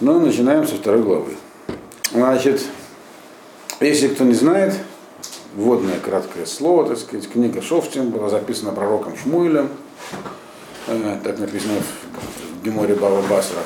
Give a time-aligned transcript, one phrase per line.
[0.00, 1.32] Но начинаем со второй главы.
[2.12, 2.62] Значит,
[3.80, 4.74] если кто не знает,
[5.54, 9.68] вводное краткое слово, так сказать, книга Шофтин была записана пророком Шмуилем,
[10.86, 13.60] э, так написано в Геморе Баба Басра.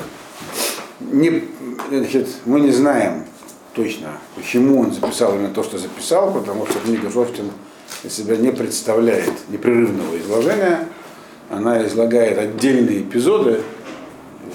[1.00, 1.44] Не,
[1.88, 3.26] значит, мы не знаем
[3.72, 7.50] точно, почему он записал именно то, что записал, потому что книга Шофтин
[8.02, 10.88] из себя не представляет непрерывного изложения,
[11.48, 13.60] она излагает отдельные эпизоды,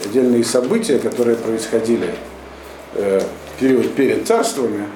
[0.10, 2.14] отдельные события, которые происходили
[2.96, 4.88] э, в период перед царствами,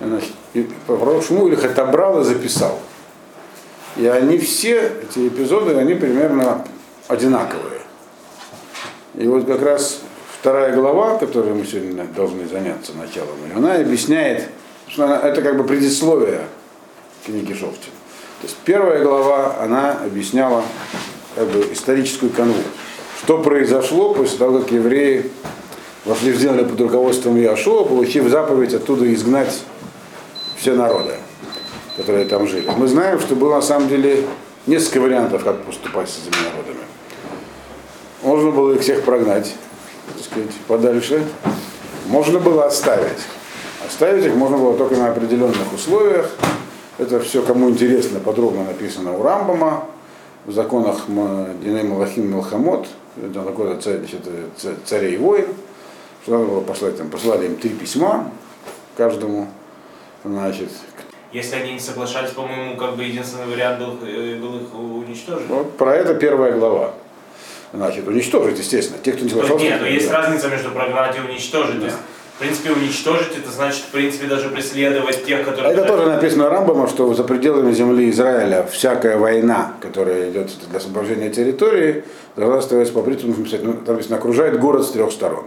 [0.00, 2.78] значит, и пророк Шмуэль их отобрал и записал.
[3.96, 6.64] И они все, эти эпизоды, они примерно
[7.08, 7.80] одинаковые.
[9.14, 10.00] И вот как раз
[10.40, 14.48] вторая глава, которой мы сегодня должны заняться началом, она объясняет,
[14.88, 16.42] что это как бы предисловие
[17.24, 17.92] книги Шофтин.
[18.40, 20.62] То есть первая глава, она объясняла
[21.34, 22.62] как бы историческую канву.
[23.24, 25.30] Что произошло после того, как евреи
[26.04, 29.62] вошли в землю под руководством Иошуа, получив заповедь оттуда изгнать
[30.58, 31.14] все народы,
[31.96, 32.70] которые там жили.
[32.76, 34.26] Мы знаем, что было на самом деле
[34.66, 36.84] несколько вариантов, как поступать с этими народами.
[38.22, 39.54] Можно было их всех прогнать,
[40.14, 41.24] так сказать, подальше.
[42.08, 43.22] Можно было оставить.
[43.86, 46.30] Оставить их можно было только на определенных условиях.
[46.98, 49.84] Это все, кому интересно, подробно написано у Рамбама,
[50.44, 52.86] в законах Диней Малахим Милхамот,
[53.16, 53.80] закона
[54.84, 55.46] царей и воин,
[56.22, 58.30] что надо было послать, там, послали им три письма
[58.96, 59.48] каждому,
[60.24, 60.70] значит.
[61.32, 65.48] Если они не соглашались, по-моему, как бы единственный вариант был, э, был их уничтожить.
[65.48, 66.94] Вот про это первая глава.
[67.72, 69.00] Значит, уничтожить, естественно.
[69.02, 69.64] Те, кто не соглашался.
[69.64, 71.80] Нет, но есть разница между прогнать и уничтожить.
[71.80, 71.90] Да.
[72.34, 75.72] В принципе, уничтожить, это значит, в принципе, даже преследовать тех, которые...
[75.72, 81.30] Это тоже написано Рамбамом, что за пределами земли Израиля всякая война, которая идет для освобождения
[81.30, 82.02] территории,
[82.34, 85.44] должна оставаться по принципу, ну, там написано, окружает город с трех сторон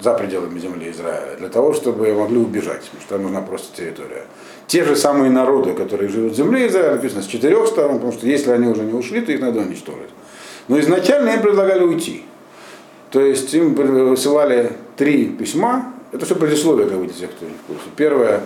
[0.00, 4.24] за пределами земли Израиля, для того, чтобы могли убежать, потому что там нужна просто территория.
[4.68, 8.28] Те же самые народы, которые живут в земле Израиля, написано с четырех сторон, потому что
[8.28, 10.10] если они уже не ушли, то их надо уничтожить.
[10.68, 12.24] Но изначально им предлагали уйти.
[13.10, 17.66] То есть им высылали три письма, это все предисловие, как бы, тех, кто не в
[17.66, 17.88] курсе.
[17.96, 18.42] Первое,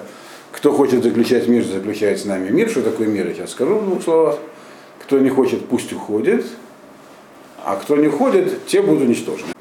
[0.52, 2.70] кто хочет заключать мир, заключает с нами мир.
[2.70, 4.38] Что такое мир, я сейчас скажу в двух словах.
[5.02, 6.46] Кто не хочет, пусть уходит.
[7.64, 9.52] А кто не ходит, те будут уничтожены.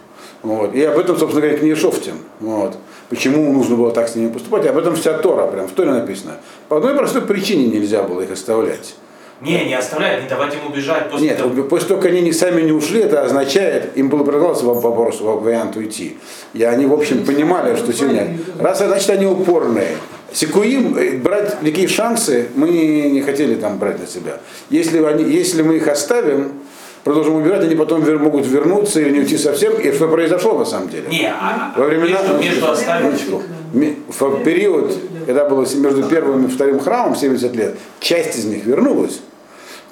[0.43, 0.75] Вот.
[0.75, 2.15] И об этом, собственно говоря, книга Шофтин.
[2.39, 2.77] Вот.
[3.09, 4.65] Почему нужно было так с ними поступать.
[4.65, 6.37] И об этом вся Тора, прям в Торе написано.
[6.69, 8.95] По одной простой причине нельзя было их оставлять.
[9.41, 11.09] Не, не оставлять, не давать им убежать.
[11.09, 11.63] После Нет, того...
[11.63, 16.17] после как они сами не ушли, это означает, им было предлагался вопрос, вариант уйти.
[16.53, 19.97] И они, в общем, понимали, что сегодня, раз, значит, они упорные.
[20.31, 24.39] Секуим, э, брать такие шансы мы не хотели там брать на себя.
[24.69, 26.53] Если, они, если мы их оставим,
[27.05, 29.73] продолжим убирать, они потом вер, могут вернуться или не уйти совсем.
[29.79, 31.07] И что произошло на самом деле?
[31.07, 32.67] Не, а во времена, между,
[33.03, 33.43] между.
[34.07, 39.21] В период, когда было между первым и вторым храмом 70 лет, часть из них вернулась.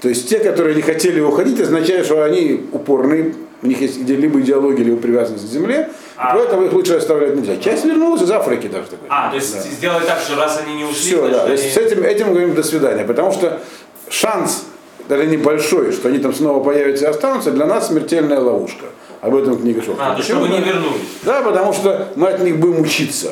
[0.01, 4.41] То есть те, которые не хотели уходить, означает, что они упорные, у них есть либо
[4.41, 6.35] идеология, либо привязанность к земле, а.
[6.35, 7.57] поэтому их лучше оставлять нельзя.
[7.57, 9.07] Часть вернулась из Африки даже такой.
[9.09, 9.61] А, то есть да.
[9.61, 11.43] сделать так, что раз они не ушли, Все, да.
[11.43, 11.55] Они...
[11.55, 13.61] То есть с этим, этим говорим до свидания, потому что
[14.09, 14.65] шанс
[15.07, 18.85] даже небольшой, что они там снова появятся и останутся, для нас смертельная ловушка.
[19.21, 20.11] Об этом книга Шофта.
[20.11, 21.01] А, то чтобы не вернулись.
[21.23, 23.31] Да, потому что мы от них будем учиться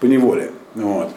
[0.00, 0.50] по неволе.
[0.74, 1.10] Вот.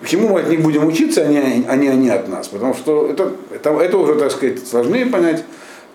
[0.00, 2.48] Почему мы от них будем учиться, а не, а не они от нас?
[2.48, 5.42] Потому что это, это, это уже, так сказать, сложнее понять.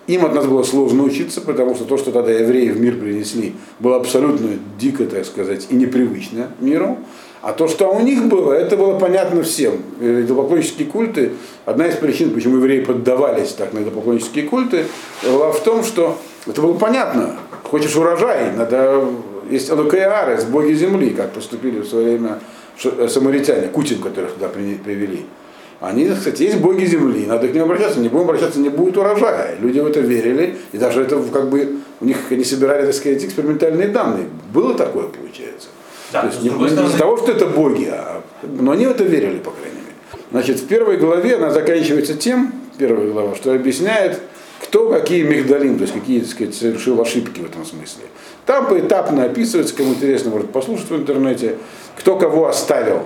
[0.08, 3.54] Им от нас было сложно учиться, потому что то, что тогда евреи в мир принесли,
[3.78, 6.98] было абсолютно дико, так сказать, и непривычно миру.
[7.42, 9.82] А то, что у них было, это было понятно всем.
[10.00, 11.32] Идолопоклоннические культы,
[11.64, 14.84] одна из причин, почему евреи поддавались так на идолопоклоннические культы,
[15.24, 16.16] была в том, что
[16.46, 17.36] это было понятно.
[17.64, 19.04] Хочешь урожай, надо
[19.50, 22.38] есть Алукаиарес, боги земли, как поступили в свое время
[23.08, 25.26] самаритяне, Кутин, которых туда привели.
[25.80, 29.56] Они, кстати, есть боги земли, надо к ним обращаться, не будем обращаться, не будет урожая.
[29.58, 33.24] Люди в это верили, и даже это как бы у них они собирали, так сказать,
[33.24, 34.28] экспериментальные данные.
[34.54, 35.68] Было такое, получается.
[36.12, 39.04] Да, То есть не, не из-за того, что это боги, а, но они в это
[39.04, 39.92] верили, по крайней мере.
[40.30, 44.20] Значит, в первой главе она заканчивается тем, первая глава, что объясняет,
[44.62, 48.04] кто какие мигдалим, то есть какие, так сказать, совершил ошибки в этом смысле.
[48.46, 51.56] Там поэтапно описывается, кому интересно, может послушать в интернете,
[51.96, 53.02] кто кого оставил,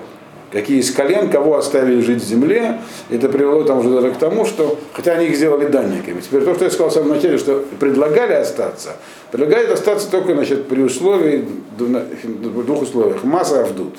[0.56, 2.78] какие из колен кого оставили жить в земле.
[3.10, 6.20] Это привело там уже даже к тому, что, хотя они их сделали данниками.
[6.20, 8.96] Теперь то, что я сказал в самом начале, что предлагали остаться,
[9.30, 11.46] предлагают остаться только значит, при условии,
[11.78, 13.98] двух условиях, масса авдут.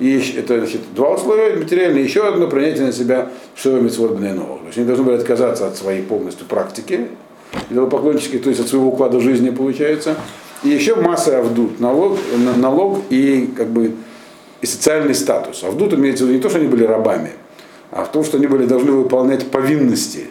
[0.00, 4.58] И это значит, два условия материальные, еще одно принятие на себя Шева Митцвот нового.
[4.58, 7.06] То есть они должны были отказаться от своей полностью практики,
[7.70, 10.16] идолопоклоннической, то есть от своего уклада жизни получается.
[10.64, 12.18] И еще масса авдут, налог,
[12.56, 13.92] налог и как бы
[14.62, 15.62] и социальный статус.
[15.64, 17.32] Авдут имеется в виду не то, что они были рабами,
[17.90, 20.28] а в том, что они были должны выполнять повинности.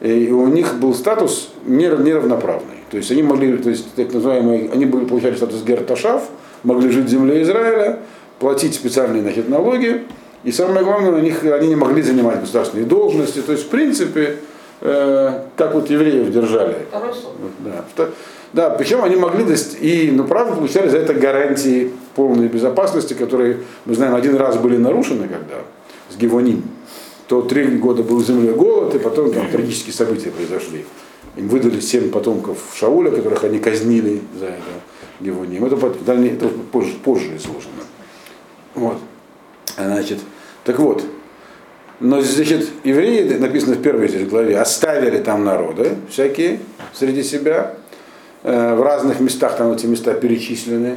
[0.00, 2.76] И у них был статус неравноправный.
[2.90, 6.24] То есть они могли, то есть так называемые, они были, получали статус герташав,
[6.62, 8.00] могли жить в земле Израиля,
[8.38, 10.02] платить специальные значит, налоги,
[10.44, 13.40] и самое главное, у них, они не могли занимать государственные должности.
[13.40, 14.36] То есть, в принципе,
[14.80, 16.76] э, как вот евреев держали.
[17.58, 17.84] Да,
[18.52, 19.44] да, причем они могли,
[19.80, 24.76] и, ну, правда, получали за это гарантии полной безопасности, которые, мы знаем, один раз были
[24.76, 25.62] нарушены, когда
[26.10, 26.62] с Гевоним,
[27.26, 30.86] то три года был в земле голод, и потом там трагические события произошли.
[31.36, 34.62] Им выдали семь потомков Шауля, которых они казнили за это
[35.20, 35.66] Гевоним.
[35.66, 37.82] Это, дальнее, это позже, позже изложено.
[38.74, 38.96] Вот.
[39.76, 40.18] Значит,
[40.64, 41.04] так вот,
[42.00, 46.60] но, значит, евреи, написано в первой здесь главе, оставили там народы всякие
[46.92, 47.74] среди себя,
[48.42, 50.96] в разных местах там эти места перечислены.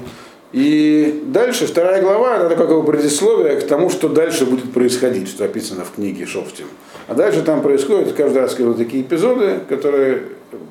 [0.52, 5.46] И дальше вторая глава, это как бы предисловие к тому, что дальше будет происходить, что
[5.46, 6.68] описано в книге Шофтим.
[7.08, 10.24] А дальше там происходят каждый раз вот такие эпизоды, которые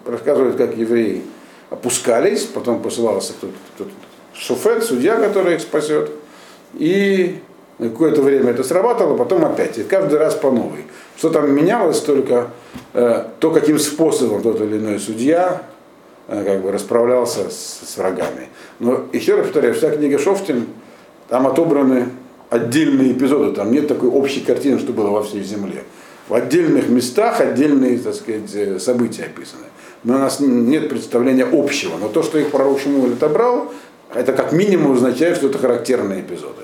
[0.07, 1.23] рассказывают, как евреи
[1.71, 3.85] опускались, потом посылался кто-то, кто
[4.35, 6.11] шофет, судья, который их спасет,
[6.75, 7.39] и
[7.79, 9.79] какое-то время это срабатывало, потом опять.
[9.79, 10.85] И каждый раз по новой.
[11.17, 12.51] Что там менялось только
[12.93, 15.80] э, то, каким способом тот или иной судья э,
[16.31, 18.49] как бы расправлялся с, с врагами.
[18.79, 20.67] Но еще раз повторяю, вся книга Шофтин,
[21.29, 22.09] там отобраны
[22.51, 25.85] отдельные эпизоды, там нет такой общей картины, что было во всей земле.
[26.29, 29.65] В отдельных местах отдельные, так сказать, э, события описаны.
[30.05, 31.99] Но у нас нет представления общего.
[31.99, 33.73] Но то, что их пророк Шмуэль отобрал,
[34.15, 36.63] это как минимум означает, что это характерные эпизоды.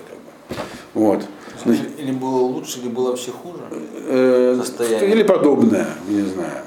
[0.95, 1.25] Вот.
[1.65, 3.59] Значит, или было лучше, или было вообще хуже?
[4.09, 4.61] Э,
[5.03, 6.63] или подобное, не знаю.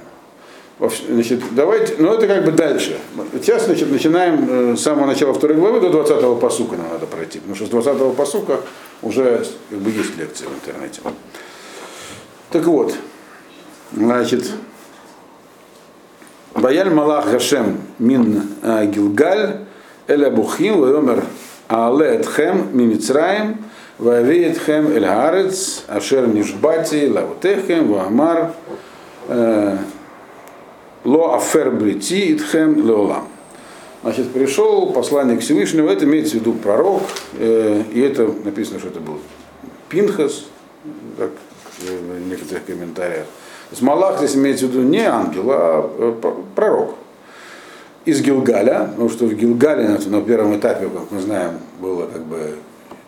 [0.79, 2.97] Значит, давайте, ну это как бы дальше.
[3.33, 7.39] Сейчас значит, начинаем э, с самого начала второй главы до 20-го посука нам надо пройти,
[7.39, 8.61] потому что с 20-го посука
[9.01, 11.01] уже как бы есть лекции в интернете.
[12.51, 12.95] Так вот,
[13.91, 14.49] значит,
[16.55, 19.65] Баяль Малах Гашем Мин э, Гилгаль
[20.07, 21.25] Эля Бухим Вайомер
[21.67, 23.57] Аале Этхем Мимицраем
[23.99, 28.53] Вавеетхем эль гарец, ашер нишбати, лаутехем, ваамар,
[31.03, 33.27] ло афер брити, итхем леолам.
[34.01, 37.03] Значит, пришел посланник Всевышнего, это имеется в виду пророк,
[37.37, 39.17] э, и это написано, что это был
[39.89, 40.45] Пинхас,
[41.17, 41.31] как
[41.79, 43.25] в некоторых комментариях.
[43.71, 46.95] С Малах здесь имеется в виду не ангел, а э, пророк.
[48.05, 52.55] Из Гилгаля, потому что в Гилгале на первом этапе, как мы знаем, было как бы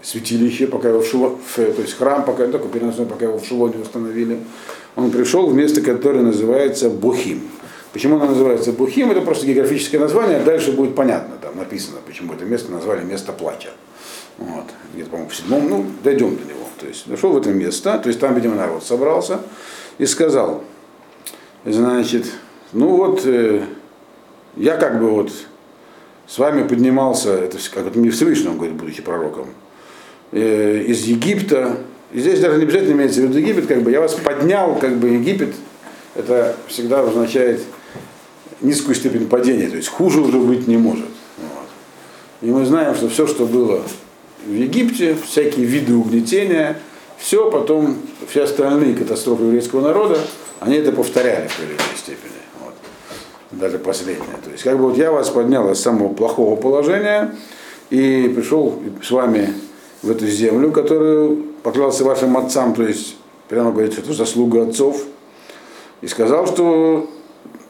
[0.03, 3.75] святилище, пока его в Шило, то есть храм, пока такой переносной, пока его в Шилоне
[3.81, 4.39] установили.
[4.95, 7.41] Он пришел в место, которое называется Бухим.
[7.93, 9.11] Почему оно называется Бухим?
[9.11, 13.69] Это просто географическое название, дальше будет понятно, там написано, почему это место назвали место плача.
[14.37, 14.65] Вот.
[14.93, 16.61] Где-то, по-моему, в седьмом, ну, дойдем до него.
[16.79, 19.41] То есть нашел в это место, то есть там, видимо, народ собрался
[19.97, 20.63] и сказал,
[21.65, 22.25] значит,
[22.71, 23.63] ну вот, э,
[24.55, 25.31] я как бы вот
[26.27, 29.47] с вами поднимался, это как это мне Всевышний, он говорит, будучи пророком,
[30.31, 31.77] э, из Египта.
[32.13, 34.95] И здесь даже не обязательно имеется в виду Египет, как бы я вас поднял, как
[34.95, 35.53] бы Египет,
[36.15, 37.61] это всегда означает
[38.61, 41.05] низкую степень падения, то есть хуже уже быть не может.
[41.37, 41.67] Вот.
[42.41, 43.81] И мы знаем, что все, что было
[44.45, 46.79] в Египте, всякие виды угнетения,
[47.17, 47.97] все потом,
[48.27, 50.19] все остальные катастрофы еврейского народа,
[50.59, 52.31] они это повторяли в той степени.
[52.63, 52.73] Вот.
[53.51, 54.37] Даже последнее.
[54.43, 57.35] То есть, как бы вот я вас поднял из самого плохого положения
[57.89, 59.53] и пришел с вами
[60.01, 63.15] в эту землю, которую поклялся вашим отцам, то есть
[63.49, 65.03] прямо говорит, что это заслуга отцов,
[66.01, 67.09] и сказал, что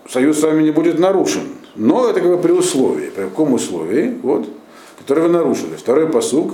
[0.10, 1.44] союз с вами не будет нарушен.
[1.76, 3.10] Но это как бы при условии.
[3.10, 4.18] При каком условии?
[4.22, 4.48] Вот,
[5.00, 5.76] которое вы нарушили.
[5.76, 6.54] Второй посук.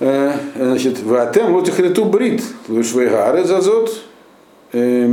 [0.00, 4.02] Э, значит, в атем вот ихрету брит, лушвейгары зазот,
[4.72, 5.08] э, э,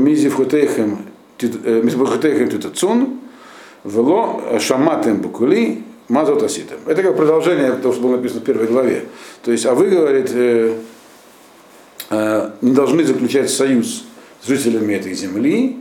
[2.50, 3.20] титацун,
[3.84, 6.76] вело шаматем букули, Мазот аситем.
[6.88, 9.06] Это как продолжение того, что было написано в первой главе.
[9.44, 10.76] То есть, а вы, говорит, э,
[12.10, 14.04] э, не должны заключать союз
[14.42, 15.78] с жителями этой земли,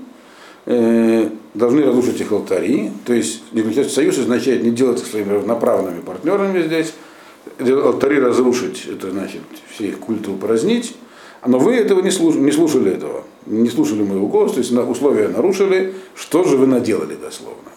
[0.67, 2.91] должны разрушить их алтари.
[3.05, 6.93] То есть, заключать союз означает не делать их своими равноправными партнерами здесь,
[7.59, 9.41] алтари разрушить, это значит
[9.73, 10.95] все их культы упразднить.
[11.47, 15.29] Но вы этого не слушали, не слушали этого, не слушали моего голоса, то есть условия
[15.29, 17.71] нарушили, что же вы наделали дословно.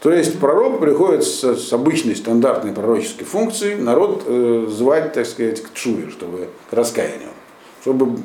[0.00, 5.60] То есть пророк приходит с, с обычной стандартной пророческой функцией народ э, звать, так сказать,
[5.60, 7.30] к чуве, чтобы к раскаянию,
[7.82, 8.16] чтобы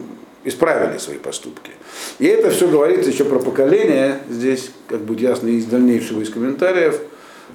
[0.46, 1.72] исправили свои поступки.
[2.20, 7.02] И это все говорится еще про поколение, здесь, как будет ясно из дальнейшего из комментариев,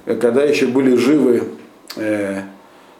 [0.05, 1.43] э, когда еще были живы
[1.95, 2.41] э,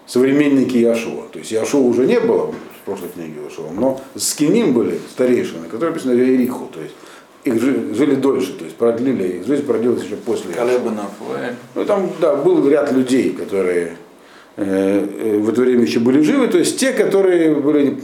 [0.07, 1.27] современники Яшуа.
[1.31, 2.47] То есть Яшуа уже не было
[2.81, 6.95] в прошлой книге Яшуа, но с Киним были старейшины, которые написаны Ериху, то есть
[7.43, 10.65] их жи- жили дольше, то есть продлили, их жизнь продлилась еще после Яшуа.
[11.75, 13.97] Ну, там, да, был ряд людей, которые
[14.57, 17.97] в это время еще были живы, то есть те, которые были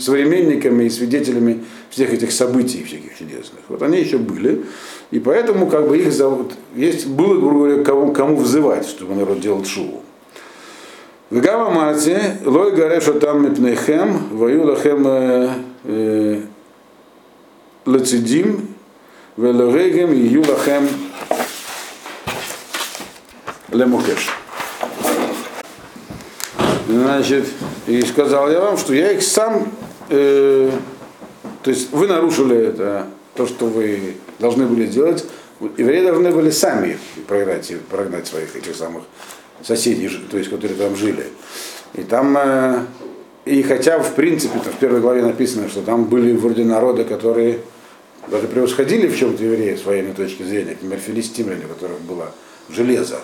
[0.00, 3.60] современниками и свидетелями всех этих событий, всяких чудесных.
[3.68, 4.64] Вот они еще были,
[5.10, 9.40] и поэтому как бы их зовут, есть, было, грубо говоря, кому, кому взывать, чтобы народ
[9.40, 10.02] делал шуву.
[11.30, 15.50] Вегама Марти, лой гареша там мипнехем, вою лахем э,
[15.84, 16.40] э,
[17.86, 18.68] лецидим,
[19.36, 20.88] велорегем и юлахем
[23.72, 24.43] лемукеш.
[26.86, 27.46] Значит,
[27.86, 29.72] и сказал я вам, что я их сам,
[30.10, 30.70] э,
[31.62, 35.24] то есть вы нарушили это, то, что вы должны были сделать,
[35.78, 39.04] евреи должны были сами прогнать, прогнать своих этих самых
[39.62, 41.24] соседей, то есть, которые там жили.
[41.94, 42.80] И там, э,
[43.46, 47.60] и хотя, в принципе, в первой главе написано, что там были вроде народы, которые
[48.28, 52.32] даже превосходили в чем-то евреев с военной точки зрения, например, филистимляне, у которых было
[52.68, 53.20] железо.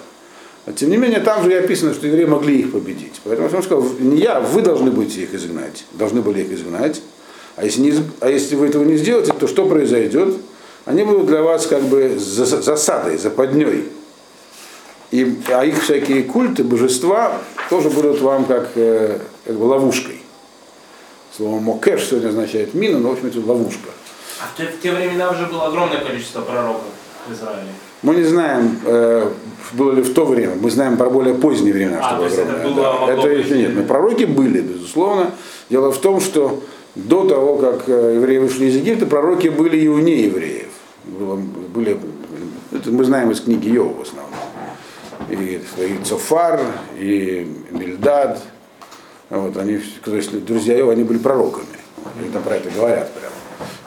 [0.71, 3.21] Но, тем не менее, там же и описано, что евреи могли их победить.
[3.25, 5.85] Поэтому он сказал, не я, вы должны будете их изгнать.
[5.95, 7.03] Должны были их изгнать.
[7.57, 10.37] А если, не, а если вы этого не сделаете, то что произойдет?
[10.85, 13.89] Они будут для вас как бы за- засадой, западней.
[15.11, 20.23] И, а их всякие культы, божества тоже будут вам как, э, как бы ловушкой.
[21.37, 23.91] Слово мокеш сегодня означает мина, но в общем это ловушка.
[24.41, 26.85] А в те времена уже было огромное количество пророков
[27.29, 27.71] в Израиле.
[28.03, 29.31] Мы не знаем, э,
[29.73, 32.39] было ли в то время, мы знаем про более поздние времена, А, что то есть
[32.39, 33.13] это огромное, было, да.
[33.13, 33.77] Это еще нет.
[33.77, 35.33] Но пророки были, безусловно.
[35.69, 36.63] Дело в том, что
[36.95, 40.69] до того, как э, евреи вышли из Египта, пророки были и у неевреев.
[41.05, 41.99] Было, были,
[42.73, 44.31] это мы знаем из книги Иова в основном.
[45.29, 46.61] И, и Цофар,
[46.99, 48.41] и Мильдад.
[49.29, 51.67] Вот, они, то есть, друзья Иова, они были пророками.
[52.19, 53.35] Они там про это говорят прямо.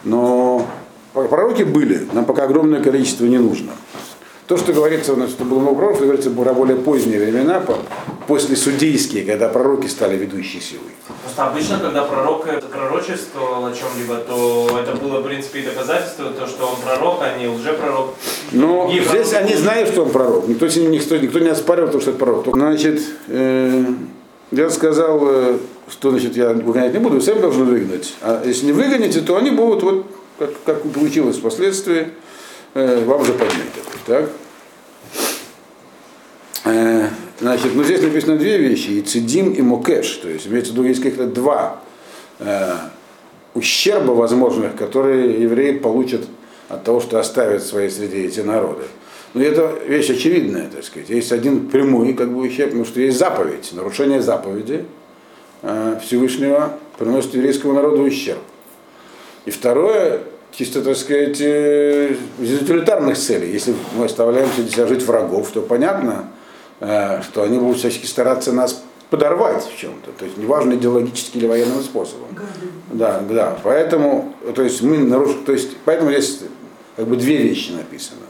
[0.04, 0.68] Но
[1.14, 3.72] пророки были, нам пока огромное количество не нужно.
[4.48, 7.78] То, что говорится, у нас, что было много пророков, говорится про более поздние времена, по-
[8.28, 10.84] после судейские, когда пророки стали ведущей силой.
[11.24, 16.46] Просто обычно, когда пророк пророчествовал о чем-либо, то это было, в принципе, и доказательство, то,
[16.46, 18.16] что он пророк, а не лжепророк.
[18.52, 20.48] Но Другие здесь пророки они знают, что он пророк.
[20.50, 22.48] Никто, ним- никто, никто не оспаривал, то, что это пророк.
[22.54, 23.86] Значит, э,
[24.52, 25.58] я сказал, э,
[25.90, 28.14] что значит, я выгонять не буду, сами должны выгнать.
[28.22, 30.06] А если не выгоните, то они будут, вот
[30.38, 32.10] как, как получилось впоследствии,
[32.74, 33.72] э, вам же поднять.
[34.06, 34.30] Так?
[36.66, 37.08] Э,
[37.40, 40.10] значит, ну здесь написано две вещи, и цидим, и мокеш.
[40.18, 41.82] То есть имеется в виду, есть каких-то два
[42.40, 42.74] э,
[43.54, 46.22] ущерба возможных, которые евреи получат
[46.70, 48.84] от того, что оставят в своей среде эти народы.
[49.34, 51.10] Но это вещь очевидная, так сказать.
[51.10, 54.86] Есть один прямой как бы, ущерб, потому что есть заповедь, нарушение заповеди
[55.62, 58.42] э, Всевышнего приносит еврейскому народу ущерб.
[59.46, 60.22] И второе,
[60.56, 63.52] чисто, так сказать, э, из утилитарных целей.
[63.52, 66.30] Если мы оставляем себя жить врагов, то понятно,
[66.80, 70.12] э, что они будут всячески стараться нас подорвать в чем-то.
[70.12, 72.30] То есть неважно идеологически или военным способом.
[72.92, 73.58] Да, да.
[73.64, 76.40] Поэтому, то есть мы нарушим, то есть, поэтому здесь
[76.96, 78.22] как бы две вещи написано.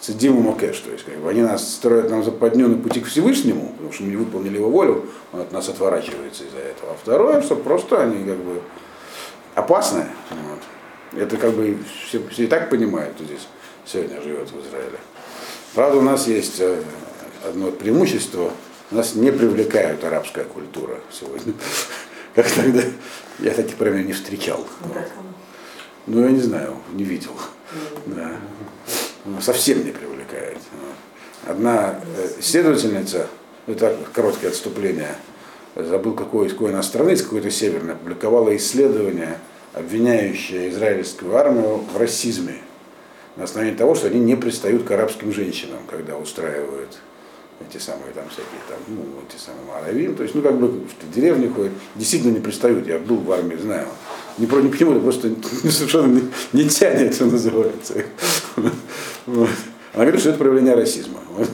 [0.00, 3.06] Цидим и Мокеш, то есть как бы, они нас строят нам западню на пути к
[3.06, 6.92] Всевышнему, потому что мы не выполнили его волю, он от нас отворачивается из-за этого.
[6.92, 8.60] А второе, что просто они как бы
[9.54, 10.06] опасны.
[10.30, 10.58] Вот.
[11.16, 13.46] Это как бы все, все и так понимают, кто здесь
[13.84, 14.98] сегодня живет в Израиле.
[15.74, 16.82] Правда, у нас есть э,
[17.44, 18.50] одно преимущество,
[18.90, 21.54] нас не привлекает арабская культура сегодня.
[22.34, 22.82] Как тогда,
[23.40, 24.66] я таких примеров не встречал.
[26.06, 27.32] Ну, я не знаю, не видел.
[28.06, 28.32] Да.
[29.24, 30.58] Ну, Совсем не привлекает.
[31.46, 33.28] Одна э, исследовательница,
[33.66, 35.14] это короткое отступление,
[35.74, 39.38] забыл какой из какой она страны, из какой-то северной, опубликовала исследование,
[39.74, 42.56] обвиняющее израильскую армию в расизме
[43.36, 46.98] на основании того, что они не пристают к арабским женщинам, когда устраивают
[47.68, 51.14] эти самые там всякие там, ну, эти самые аравим, то есть, ну, как бы в
[51.14, 53.86] деревне ходят, действительно не пристают, я был в армии, знаю.
[54.38, 55.30] Не, про, не почему, просто
[55.70, 58.02] совершенно не, не тянет, что называется.
[59.24, 59.48] Вот.
[59.94, 61.18] Она говорит, что это проявление расизма.
[61.36, 61.48] Вот.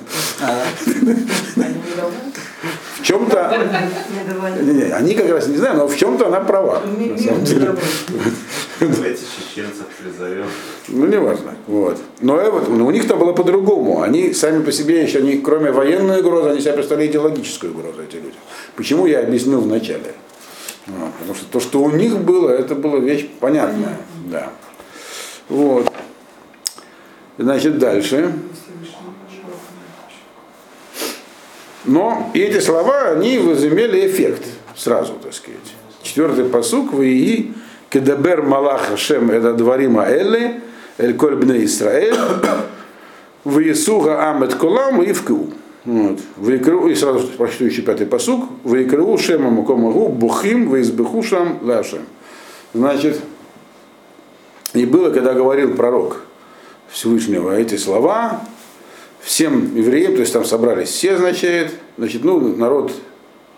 [2.99, 3.59] В чем-то,
[4.61, 6.83] не, не, они как раз не знаю, но в чем-то она права.
[6.85, 7.75] На самом деле.
[8.81, 10.47] Давайте чеченцев призовем.
[10.89, 11.55] Ну, не важно.
[11.67, 11.99] Вот.
[12.21, 14.03] Но, вот, но у них-то было по-другому.
[14.03, 18.17] Они сами по себе еще, они, кроме военной угрозы, они себя представляли идеологическую угрозу, эти
[18.17, 18.37] люди.
[18.77, 20.15] Почему я объяснил вначале?
[20.87, 21.13] Вот.
[21.19, 23.97] Потому что то, что у них было, это была вещь понятная.
[24.27, 24.51] Да.
[25.49, 25.88] Вот.
[27.39, 28.33] Значит, дальше.
[31.85, 34.43] Но эти слова, они возымели эффект
[34.77, 35.59] сразу, так сказать.
[36.03, 37.53] Четвертый посук, вы
[37.91, 40.61] кедабер малах шем это дворима элли,
[40.99, 42.17] эль коль бне Исраэль,
[43.45, 45.51] в Иисуга амет колам и вку.
[45.85, 46.19] Вот.
[46.37, 48.51] Выкру, и сразу прочту еще пятый посук.
[48.65, 52.01] Выкру шема макомагу бухим в шам лашем.
[52.75, 53.21] Значит,
[54.75, 56.28] и было, когда говорил пророк
[56.91, 58.41] Всевышнего эти слова,
[59.21, 62.93] всем евреям, то есть там собрались все, означает, значит, ну, народ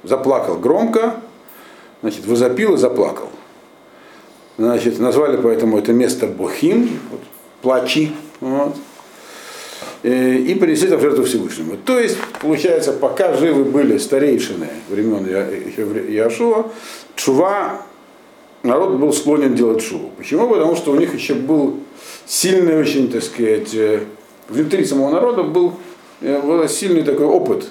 [0.02, 1.20] заплакал громко,
[2.02, 3.28] значит, возопил и заплакал.
[4.58, 7.20] Значит, назвали поэтому это место Бухим, вот,
[7.62, 8.76] плачи, вот,
[10.02, 11.76] и принесли это в жертву Всевышнему.
[11.76, 15.26] То есть, получается, пока живы были старейшины времен
[16.08, 16.70] Яшуа,
[17.16, 17.82] Чува,
[18.62, 20.10] народ был склонен делать шуву.
[20.16, 20.48] Почему?
[20.48, 21.80] Потому что у них еще был
[22.26, 24.00] сильный очень, так сказать, э,
[24.48, 25.74] внутри самого народа был,
[26.20, 27.66] э, был сильный такой опыт,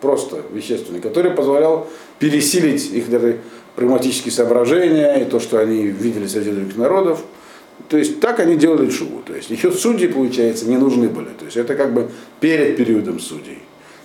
[0.00, 3.40] просто вещественный, который позволял пересилить их даже
[3.76, 7.20] прагматические соображения и то, что они видели среди других народов.
[7.88, 9.22] То есть так они делали шубу.
[9.24, 11.28] То есть еще судьи, получается, не нужны были.
[11.38, 13.58] То есть это как бы перед периодом судей.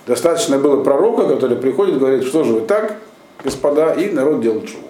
[0.06, 2.98] Достаточно было пророка, который приходит говорит, что же вы так,
[3.42, 4.86] господа, и народ делает шубу.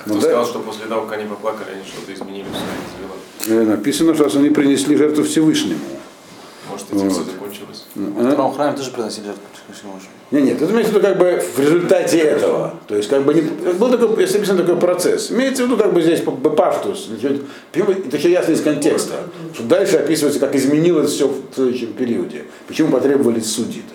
[0.00, 3.08] Кто Ну, сказал, да, что после того, как они поплакали, они что-то изменили в своих
[3.48, 5.80] написано, что они принесли жертву Всевышнему.
[6.70, 7.26] Может, этим все Вот.
[7.32, 7.84] закончилось?
[7.94, 9.94] В втором храме тоже приносили жертву Всевышнему.
[10.30, 12.74] Нет, нет, это имеется в виду как бы в результате этого.
[12.86, 13.40] То есть как бы не,
[13.72, 15.30] был такой, если написан такой процесс.
[15.30, 17.08] Имеется в виду как бы здесь паштус.
[17.10, 19.14] Это еще ясно из контекста.
[19.54, 22.44] Что дальше описывается, как изменилось все в следующем периоде.
[22.66, 23.94] Почему потребовались судьи-то.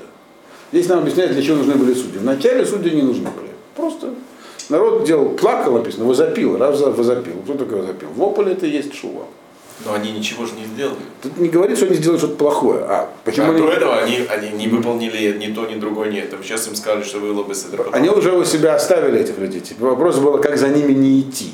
[0.72, 2.18] Здесь нам объясняют, для чего нужны были судьи.
[2.18, 3.50] Вначале судьи не нужны были.
[3.76, 4.10] Просто
[4.70, 7.34] народ делал, плакал написано, возопил, раз за- возопил.
[7.44, 8.08] Кто такой возопил?
[8.16, 9.26] Вопль это и есть шува.
[9.86, 10.98] Но они ничего же не сделали.
[11.22, 12.84] Тут не говорит, что они сделали что-то плохое.
[12.88, 13.62] А почему а они...
[13.62, 16.38] до этого они, они не выполнили ни то, ни другое, ни это.
[16.42, 17.90] Сейчас им сказали, что было бы с этого.
[17.92, 19.60] Они уже у себя оставили этих людей.
[19.60, 21.54] Теперь Вопрос был, как за ними не идти.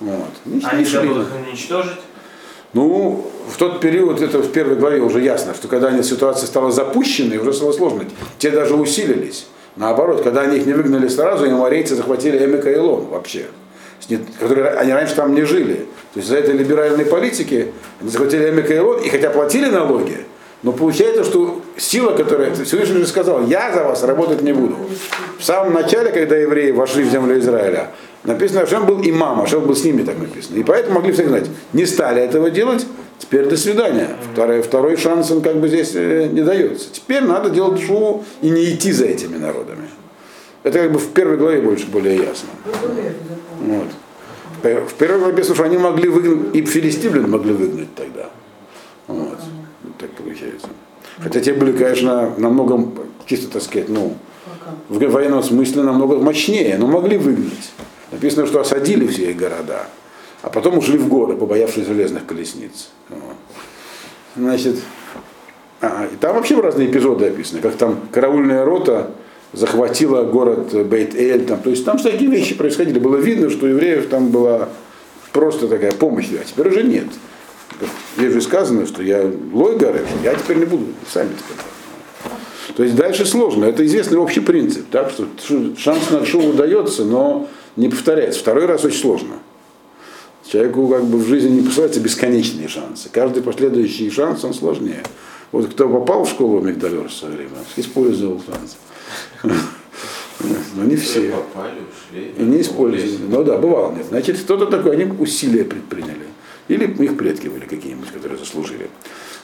[0.00, 0.28] Вот.
[0.44, 1.08] Не- А не нельзя шли.
[1.08, 1.98] было их уничтожить?
[2.74, 6.70] Ну, в тот период, это в первой главе уже ясно, что когда они, ситуация стала
[6.70, 8.04] запущенной, уже стало сложно.
[8.38, 9.46] Те даже усилились.
[9.76, 13.46] Наоборот, когда они их не выгнали сразу, и морейцы захватили Эмека и Илон вообще.
[14.38, 15.86] Которые, они раньше там не жили.
[16.14, 20.18] То есть за этой либеральной политики они захватили Эмека и хотя платили налоги,
[20.62, 24.76] но получается, что сила, которая, Всевышний же сказал, я за вас работать не буду.
[25.38, 27.90] В самом начале, когда евреи вошли в землю Израиля,
[28.24, 30.56] написано, Ашем был имам, Ашем был с ними, так написано.
[30.56, 32.86] И поэтому могли все знать, не стали этого делать,
[33.18, 34.08] теперь до свидания.
[34.32, 36.92] Второй, второй шанс он как бы здесь э, не дается.
[36.92, 39.88] Теперь надо делать шоу и не идти за этими народами.
[40.62, 42.48] Это как бы в первой главе больше более ясно.
[43.60, 43.88] Вот.
[44.62, 48.30] В первой главе написано, что они могли выгнать, и филистимлян могли выгнать тогда.
[49.06, 49.38] Вот.
[49.98, 50.68] Так получается.
[51.18, 52.88] Хотя те были, конечно, намного,
[53.26, 54.16] чисто так сказать, ну,
[54.88, 57.72] в военном смысле намного мощнее, но могли выгнать.
[58.10, 59.86] Написано, что осадили все их города,
[60.42, 62.90] а потом ушли в горы, побоявшись железных колесниц.
[63.08, 63.36] Вот.
[64.36, 64.76] Значит,
[65.80, 69.10] а, и там вообще разные эпизоды описаны, как там караульная рота
[69.52, 72.98] захватила город Бейт-Эль, там, то есть там всякие вещи происходили.
[72.98, 74.68] Было видно, что у евреев там была
[75.32, 77.06] просто такая помощь, а теперь уже нет.
[78.16, 81.64] Здесь же сказано, что я лой горы, я теперь не буду, сами теперь.
[82.76, 83.64] То есть дальше сложно.
[83.64, 85.26] Это известный общий принцип, так что
[85.76, 88.40] шанс на шоу удается, но не повторяется.
[88.40, 89.34] Второй раз очень сложно.
[90.46, 93.08] Человеку как бы в жизни не посылаются бесконечные шансы.
[93.10, 95.02] Каждый последующий шанс, он сложнее.
[95.52, 98.76] Вот кто попал в школу Мигдалер в свое время, использовал шанс.
[99.42, 101.30] Но не все.
[101.30, 102.32] Попали, ушли.
[102.36, 103.18] И не использовали.
[103.28, 104.06] Ну да, бывало нет.
[104.06, 106.26] Значит, кто-то такой, они усилия предприняли.
[106.68, 108.88] Или их предки были какие-нибудь, которые заслужили.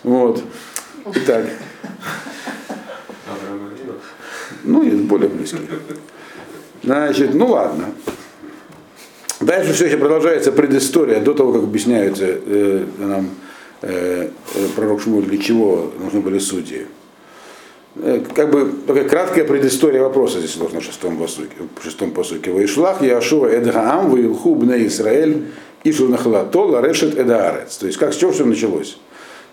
[0.03, 0.43] Вот.
[1.15, 1.47] Итак,
[4.63, 5.63] ну, есть более близкие.
[6.83, 7.87] Значит, ну ладно.
[9.41, 13.31] Дальше все еще продолжается предыстория до того, как объясняется э, нам
[13.83, 16.87] э, э, пророк Шмуль, для чего нужны были судьи.
[17.97, 21.57] Э, как бы такая краткая предыстория вопроса здесь сложно в шестом посуке.
[21.79, 22.51] В шестом посуке.
[22.51, 25.47] Вайшлах Яшуа Эдгаам Ваилху Бне Исраэль
[25.85, 27.77] Ишу Нахлато Ларешет Эдаарец.
[27.77, 28.99] То есть как с чего все началось?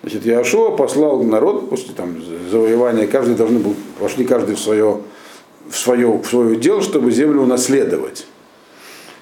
[0.01, 2.15] Значит, Яшуа послал народ после там,
[2.49, 5.01] завоевания, каждый должны был, пошли каждый в свое,
[5.69, 8.25] в свое, в свое дело, чтобы землю унаследовать.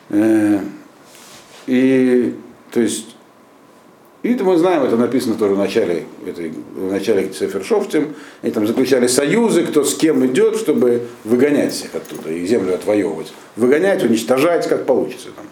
[0.09, 0.59] Э,
[1.67, 2.35] И,
[2.71, 3.15] то есть,
[4.21, 8.67] и это мы знаем, это написано тоже в начале, этой, в начале Сефершофтем, они там
[8.67, 13.31] заключали союзы, кто с кем идет, чтобы выгонять всех оттуда и землю отвоевывать.
[13.55, 15.45] Выгонять, уничтожать, как получится там.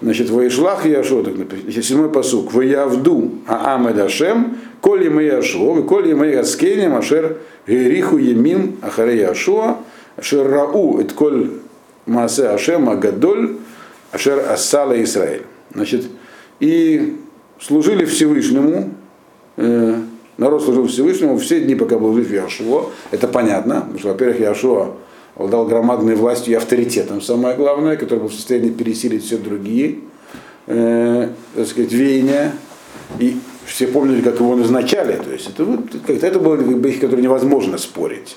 [0.00, 6.08] Значит, Ваишлах Яшо, так написано, седьмой посук, Ваявду Аамед Ашем, Коль Емей Ашуа, и Коль
[6.08, 7.38] Емей Аскенем, Ашер
[7.68, 9.78] Гериху Емин Ахаре Ашуа,
[10.16, 11.50] Ашер Рау, это Коль
[12.06, 13.58] Маасе Ашем Агадоль,
[14.10, 15.42] Ашер Ассала Исраиль.
[15.72, 16.06] Значит,
[16.58, 17.21] и
[17.62, 18.90] служили Всевышнему,
[19.56, 19.94] э,
[20.36, 22.90] народ служил Всевышнему все дни, пока был жив Яшуа.
[23.10, 24.94] Это понятно, потому что, во-первых, Яшуа
[25.36, 29.98] обладал громадной властью и авторитетом, самое главное, который был в состоянии пересилить все другие,
[30.66, 32.52] э, так сказать, веяния.
[33.18, 35.16] И все помнили, как его назначали.
[35.22, 38.36] То есть это, вот, это было вещь, которой невозможно спорить,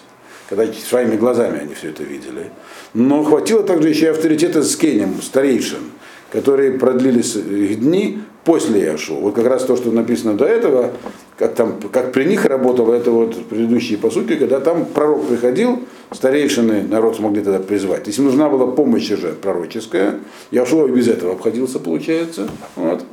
[0.50, 2.52] когда своими глазами они все это видели.
[2.94, 5.92] Но хватило также еще и авторитета с Кенем, старейшин,
[6.36, 9.20] которые продлились их дни после Яшуа.
[9.20, 10.92] Вот как раз то, что написано до этого,
[11.38, 16.84] как, там, как при них работало, это вот предыдущие посуки, когда там пророк приходил, старейшины
[16.84, 18.08] народ смогли тогда призвать.
[18.08, 20.20] Если нужна была помощь уже пророческая,
[20.52, 22.50] Яшуа и без этого обходился, получается.
[22.76, 23.06] Вот.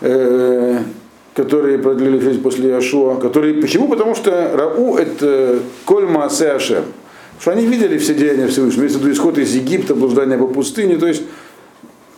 [0.00, 0.78] Э,
[1.34, 3.16] которые продлили жизнь после Яшуа.
[3.16, 3.88] Которые, почему?
[3.88, 6.84] Потому что Рау это Кольма Асе Ашем.
[7.38, 8.84] Потому что они видели все деяния Всевышнего.
[8.84, 11.22] Если исход из Египта, блуждание по пустыне, то есть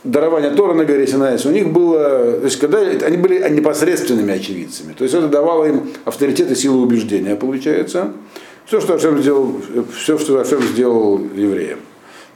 [0.05, 4.93] дарование Тора на горе Синайс, у них было, то есть когда они были непосредственными очевидцами,
[4.93, 8.13] то есть это давало им авторитет и силу убеждения, получается.
[8.65, 9.61] Все, что Ашем сделал,
[9.97, 11.81] все, что Ашем сделал евреям.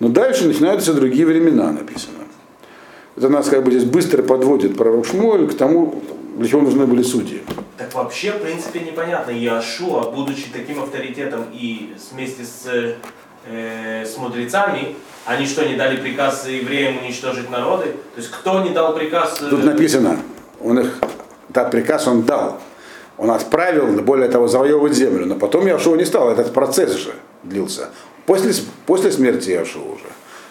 [0.01, 2.19] Но дальше начинаются другие времена, написано.
[3.17, 6.03] Это нас как бы здесь быстро подводит пророк Шмуэль к тому,
[6.37, 7.43] для чего нужны были судьи.
[7.79, 9.31] Так вообще, в принципе, непонятно.
[9.31, 12.97] Иошуа, будучи таким авторитетом и вместе с,
[13.47, 14.97] э, с мудрецами,
[15.27, 17.87] они что, не дали приказ евреям уничтожить народы?
[18.15, 19.39] То есть кто не дал приказ?
[19.43, 20.19] э, Тут написано,
[20.61, 20.99] он их,
[21.49, 22.61] да, приказ он дал.
[23.19, 25.27] Он отправил, более того, завоевывать землю.
[25.27, 27.89] Но потом Яшуа не стал, этот процесс же длился.
[28.27, 28.53] После,
[28.87, 30.05] после смерти Яшуа уже.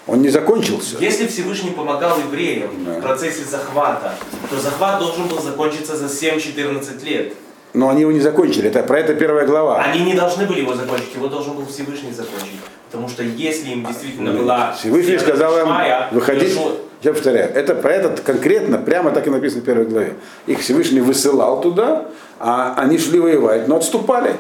[0.07, 0.97] Он не закончился.
[0.99, 2.99] Если Всевышний помогал евреям Да.
[2.99, 4.13] в процессе захвата,
[4.49, 7.33] то захват должен был закончиться за 7-14 лет.
[7.73, 8.69] Но они его не закончили.
[8.69, 9.81] Это, про это первая глава.
[9.81, 12.59] Они не должны были его закончить, его должен был Всевышний закончить.
[12.91, 14.67] Потому что если им действительно была...
[14.71, 15.67] Ну, Всевышний сказал им
[16.11, 16.53] выходить.
[16.55, 20.13] Иошуа- Я повторяю, это про этот конкретно, прямо так и написано в первой главе.
[20.47, 22.05] Их Всевышний высылал туда,
[22.39, 24.35] а они шли воевать, но отступали.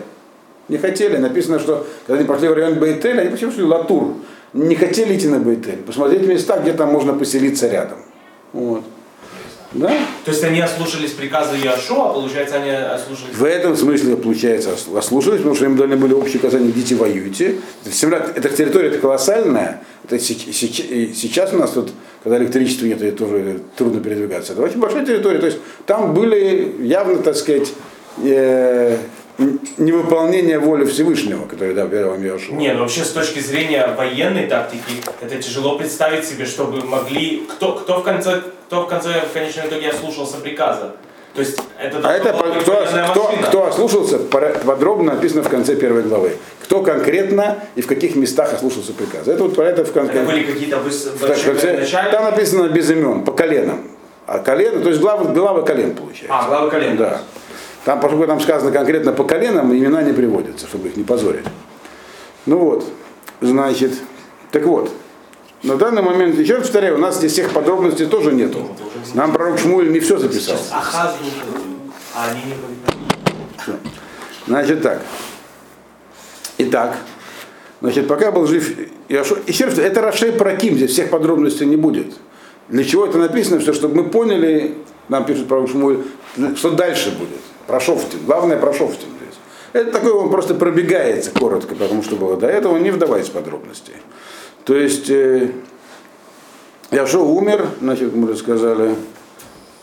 [0.67, 1.17] Не хотели.
[1.17, 4.15] Написано, что когда они пошли в район Бейтеля, они почему шли Латур.
[4.53, 5.77] Не хотели идти на Бейтель.
[5.77, 7.99] Посмотреть места, где там можно поселиться рядом.
[8.53, 8.83] Вот.
[9.75, 9.89] Да?
[10.23, 13.35] То есть они ослушались приказа Иошуа, а получается они ослушались...
[13.35, 17.57] В этом смысле, получается, ос- ослушались, потому что им дали были общие указания, идите воюйте.
[17.83, 19.83] Это, эта территория это колоссальная.
[20.05, 21.91] Это сейчас у нас тут,
[22.23, 24.53] когда электричества нет, и тоже трудно передвигаться.
[24.53, 25.39] Это очень большая территория.
[25.39, 27.73] То есть там были явно, так сказать,
[28.23, 28.97] э,
[29.77, 32.55] невыполнение воли Всевышнего, который дал вам Иошуа.
[32.55, 37.45] Не, ну вообще с точки зрения военной тактики, это тяжело представить себе, чтобы могли...
[37.55, 40.95] Кто, кто, в, конце, кто в конце, в конечном итоге ослушался приказа?
[41.33, 46.03] То есть это А это быть кто, кто, кто ослушался, подробно написано в конце первой
[46.03, 46.37] главы.
[46.63, 49.33] Кто конкретно и в каких местах ослушался приказа.
[49.33, 50.13] Это вот про это в конце.
[50.13, 51.85] Это были какие-то большие?
[52.11, 53.81] Там написано без имен, по коленам.
[54.27, 56.29] А колено, то есть главы, главы колен получается.
[56.29, 56.97] А, глава колен.
[56.97, 57.21] Да.
[57.85, 61.45] Там, поскольку там сказано конкретно по коленам, имена не приводятся, чтобы их не позорить.
[62.47, 62.83] Ну вот,
[63.41, 63.93] значит,
[64.51, 64.91] так вот,
[65.61, 68.67] на данный момент, еще раз повторяю, у нас здесь всех подробностей тоже нету.
[69.13, 70.57] Нам пророк Шмуэль не все записал.
[70.71, 71.13] А
[72.33, 73.75] были.
[74.47, 75.01] Значит так.
[76.57, 76.97] Итак,
[77.81, 78.77] значит, пока был жив
[79.09, 82.15] Иошуа, еще раз, это Рашей Праким, здесь всех подробностей не будет.
[82.67, 83.59] Для чего это написано?
[83.59, 84.75] Все, чтобы мы поняли,
[85.07, 86.03] нам пишет пророк Шмуэль,
[86.55, 87.41] что дальше будет.
[87.67, 88.19] Про Шофтин.
[88.25, 89.39] Главное про Шофтин здесь.
[89.73, 93.91] Это такой, он просто пробегается коротко, потому что было до этого, не вдаваясь в подробности.
[94.63, 95.49] То есть, э,
[96.91, 98.95] Яшо умер, значит, мы рассказали,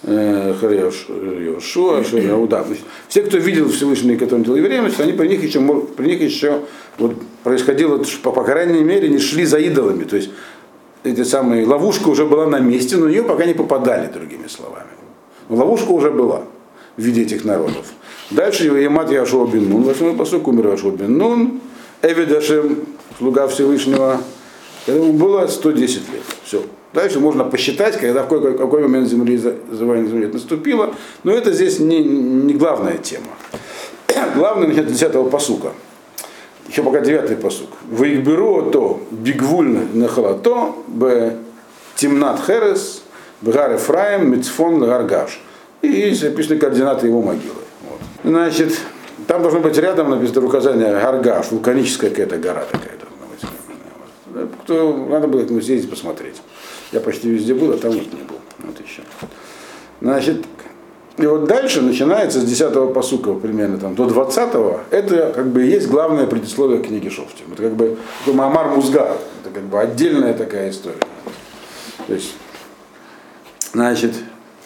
[0.05, 2.05] э, Йошуа.
[2.05, 5.61] Значит, Все, кто видел Всевышний, который делал евреям, они при них еще,
[5.97, 6.62] при них еще
[6.99, 10.05] вот, происходило, по, по крайней мере, не шли за идолами.
[10.05, 10.31] То есть
[11.03, 14.87] эти самые, ловушка уже была на месте, но ее пока не попадали, другими словами.
[15.49, 16.45] Ловушка уже была
[16.96, 17.87] в виде этих народов.
[18.31, 21.61] Дальше Емат Яшуа бен Нун, восьмой посок, умер Яшуа бен Нун,
[22.02, 22.87] Эвидашем,
[23.18, 24.20] слуга Всевышнего,
[24.87, 26.22] ему было 110 лет.
[26.44, 26.62] Все.
[26.92, 31.78] Дальше можно посчитать, когда в какой, какой момент земли, завоевания земли наступило, но это здесь
[31.78, 33.28] не, не главная тема.
[34.35, 35.72] Главное начать с 10 посука.
[36.68, 37.68] Еще пока девятый посук.
[37.90, 41.37] Вейгберу то бигвуль нахалато б
[41.96, 43.02] темнат херес
[43.40, 45.40] бгар Ефраим мицфон гаргаш.
[45.83, 47.55] И записаны координаты его могилы.
[47.88, 48.01] Вот.
[48.25, 48.79] Значит,
[49.27, 54.51] там должно быть рядом написано указание Гаргаш, вулканическая какая-то гора такая должна быть.
[54.62, 56.37] Кто, надо будет ну, съездить посмотреть.
[56.92, 58.37] Я почти везде был, а там вот не был.
[58.59, 59.03] Вот еще.
[60.01, 60.45] Значит,
[61.18, 64.55] И вот дальше начинается с 10 посука примерно там, до 20
[64.90, 67.53] это как бы и есть главное предисловие книги Шофтим.
[67.53, 70.97] Это как бы такой Мамар Музгар, это как бы отдельная такая история.
[72.07, 72.35] То есть,
[73.73, 74.14] значит,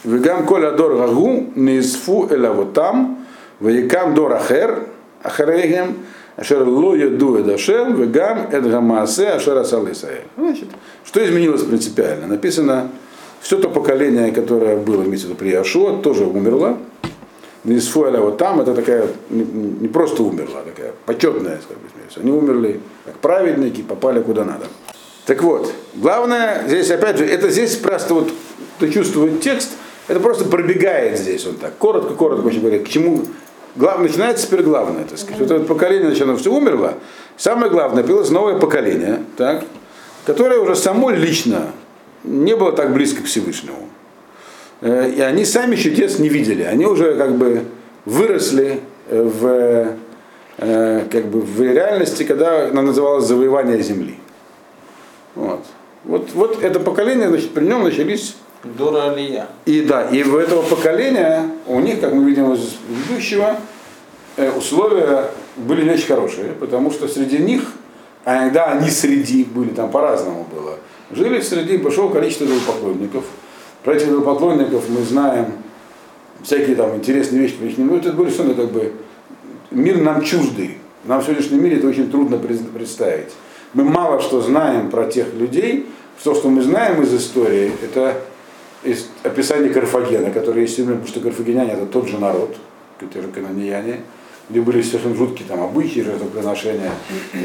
[0.07, 3.27] Вегам коля дор гагу неисфу элавотам,
[3.59, 4.85] ваикам дор ахер,
[5.21, 5.97] ахарегем,
[6.37, 10.23] ашер ло яду эдашем, вегам эдгамаасе, ашер асал Исраэль.
[10.37, 10.69] Значит,
[11.05, 12.29] что изменилось принципиально?
[12.29, 12.89] Написано,
[13.41, 16.79] все то поколение, которое было вместе при Ашуа, тоже умерло.
[17.65, 22.17] Вот там, это такая, не, просто умерла, такая почетная скажем, смерть.
[22.17, 24.67] Они умерли как праведники, попали куда надо.
[25.27, 28.33] Так вот, главное здесь, опять же, это здесь просто вот,
[28.77, 29.73] кто чувствует текст,
[30.09, 33.23] это просто пробегает здесь он так, коротко-коротко очень говорит, к чему,
[33.75, 35.41] главное, начинается теперь главное, так сказать.
[35.41, 36.95] Вот это поколение, значит, оно все умерло,
[37.37, 39.65] самое главное, появилось новое поколение, так,
[40.25, 41.73] которое уже само лично
[42.25, 43.89] не было так близко к Всевышнему.
[44.81, 46.63] Э, И они сами чудес не видели.
[46.63, 47.65] Они уже как бы
[48.05, 49.97] выросли в,
[50.59, 54.19] э, как бы в реальности, когда она называлась завоевание земли.
[55.35, 55.65] Вот.
[56.05, 58.37] Вот, вот это поколение, значит, при нем начались
[58.77, 59.47] Дора Алия.
[59.65, 63.57] и да, и у этого поколения, у них, как мы видим из предыдущего,
[64.37, 67.63] э, условия были не очень хорошие, потому что среди них,
[68.25, 70.79] а иногда они среди были, там по-разному было,
[71.11, 73.25] жили среди большого количества идолопоклонников.
[73.85, 75.47] Про этих идолопоклонников мы знаем
[76.43, 78.93] всякие там интересные вещи, ну, это были что как бы
[79.71, 80.79] мир нам чуждый.
[81.05, 83.29] Нам в сегодняшнем мире это очень трудно пред- представить.
[83.75, 85.87] Мы мало что знаем про тех людей.
[86.25, 88.17] То, что мы знаем из истории, это
[88.87, 92.57] из описания Карфагена, который есть сегодня, потому что карфагеняне это тот же народ,
[93.13, 94.01] те же канонияне,
[94.49, 96.93] где были совершенно жуткие там обычаи, жертвоприношения.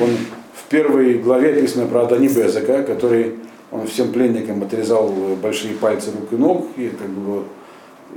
[0.02, 0.10] Он
[0.54, 3.36] в первой главе описано про Адани Безека, который
[3.72, 5.10] он всем пленникам отрезал
[5.42, 7.44] большие пальцы рук и ног и как бы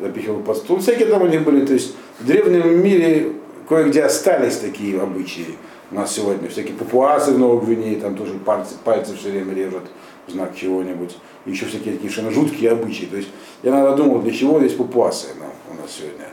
[0.00, 0.78] запихивал под стол.
[0.80, 3.32] Всякие там у них были, то есть в древнем мире
[3.68, 5.46] кое-где остались такие обычаи.
[5.90, 9.84] У нас сегодня всякие папуасы в Новой Гвинее, там тоже пальцы, пальцы все время режут
[10.26, 11.16] в знак чего-нибудь.
[11.46, 13.06] Еще всякие такие совершенно жуткие обычаи.
[13.06, 13.28] То есть
[13.62, 16.28] я иногда думал, для чего здесь папуасы нам, у нас сегодня.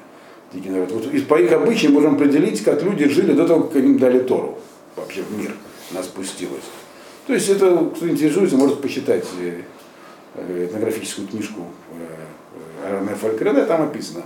[0.54, 0.92] Народ.
[0.92, 4.60] Вот по их обычаям можем определить, как люди жили до того, как им дали Тору.
[4.98, 5.54] Вообще в мир
[5.92, 6.64] нас спустилось.
[7.26, 9.62] То есть это, кто интересуется, может посчитать э,
[10.36, 11.62] э, этнографическую книжку
[12.86, 14.24] э, Арне Фалькрене, там описано.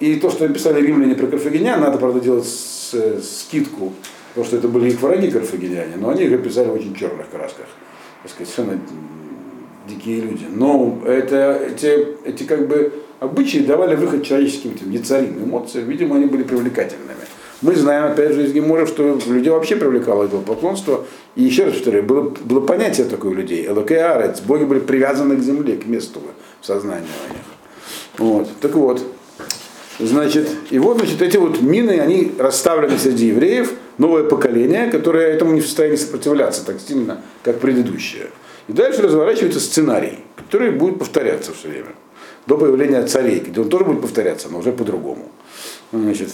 [0.00, 3.92] И то, что написали римляне про карфагенян, надо, правда, делать с- скидку,
[4.30, 7.66] потому что это были их враги карфагеняне, но они их описали в очень черных красках.
[8.22, 8.80] Так сказать, совершенно
[9.88, 10.46] дикие люди.
[10.48, 15.88] Но это, эти, эти как бы обычаи давали выход человеческим этим яцарим, эмоциям.
[15.88, 17.20] Видимо, они были привлекательными.
[17.62, 21.04] Мы знаем, опять же, из Гемора, что людей вообще привлекало это поклонство.
[21.36, 23.66] И еще раз повторяю, было, было понятие такое у людей.
[23.66, 26.20] Элокеарец, боги были привязаны к земле, к месту
[26.60, 27.42] в сознании у них.
[28.16, 28.48] Вот.
[28.60, 29.02] Так вот,
[30.00, 35.52] значит, и вот, значит, эти вот мины, они расставлены среди евреев, новое поколение, которое этому
[35.52, 38.30] не в состоянии сопротивляться так сильно, как предыдущее.
[38.68, 41.94] И дальше разворачивается сценарий, который будет повторяться все время.
[42.46, 45.28] До появления царей, где он тоже будет повторяться, но уже по-другому.
[45.92, 46.30] Значит,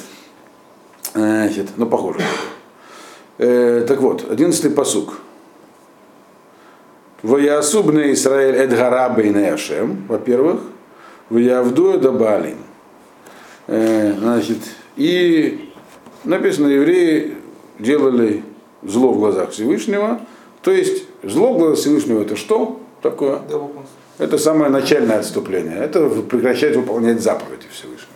[1.13, 2.21] значит, ну, похоже.
[3.39, 5.19] Э, так вот, одиннадцатый посук.
[7.23, 10.61] Ваясубны Израиль Эдгара Бейне Ашем, во-первых,
[11.29, 12.59] Ваявду Эдабалин.
[13.67, 14.59] Э, значит,
[14.97, 15.71] и
[16.25, 17.35] написано, евреи
[17.79, 18.43] делали
[18.83, 20.21] зло в глазах Всевышнего.
[20.63, 23.41] То есть зло в глазах Всевышнего это что такое?
[24.19, 25.77] Это самое начальное отступление.
[25.77, 28.07] Это прекращать выполнять заповеди Всевышнего.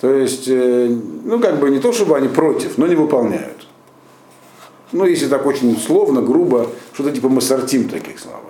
[0.00, 0.88] То есть, э,
[1.24, 3.66] ну как бы не то, чтобы они против, но не выполняют.
[4.92, 8.42] Ну, если так очень словно, грубо, что-то типа массартим таких словах.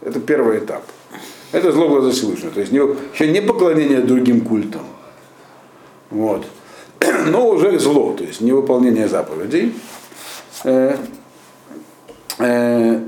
[0.00, 0.82] Это первый этап.
[1.52, 2.50] Это зло глаза Всевышнего.
[2.50, 4.82] То есть еще не поклонение другим культам.
[6.14, 6.46] Вот.
[7.26, 9.74] Но уже зло, то есть невыполнение заповедей.
[10.62, 10.96] Э,
[12.38, 13.00] э,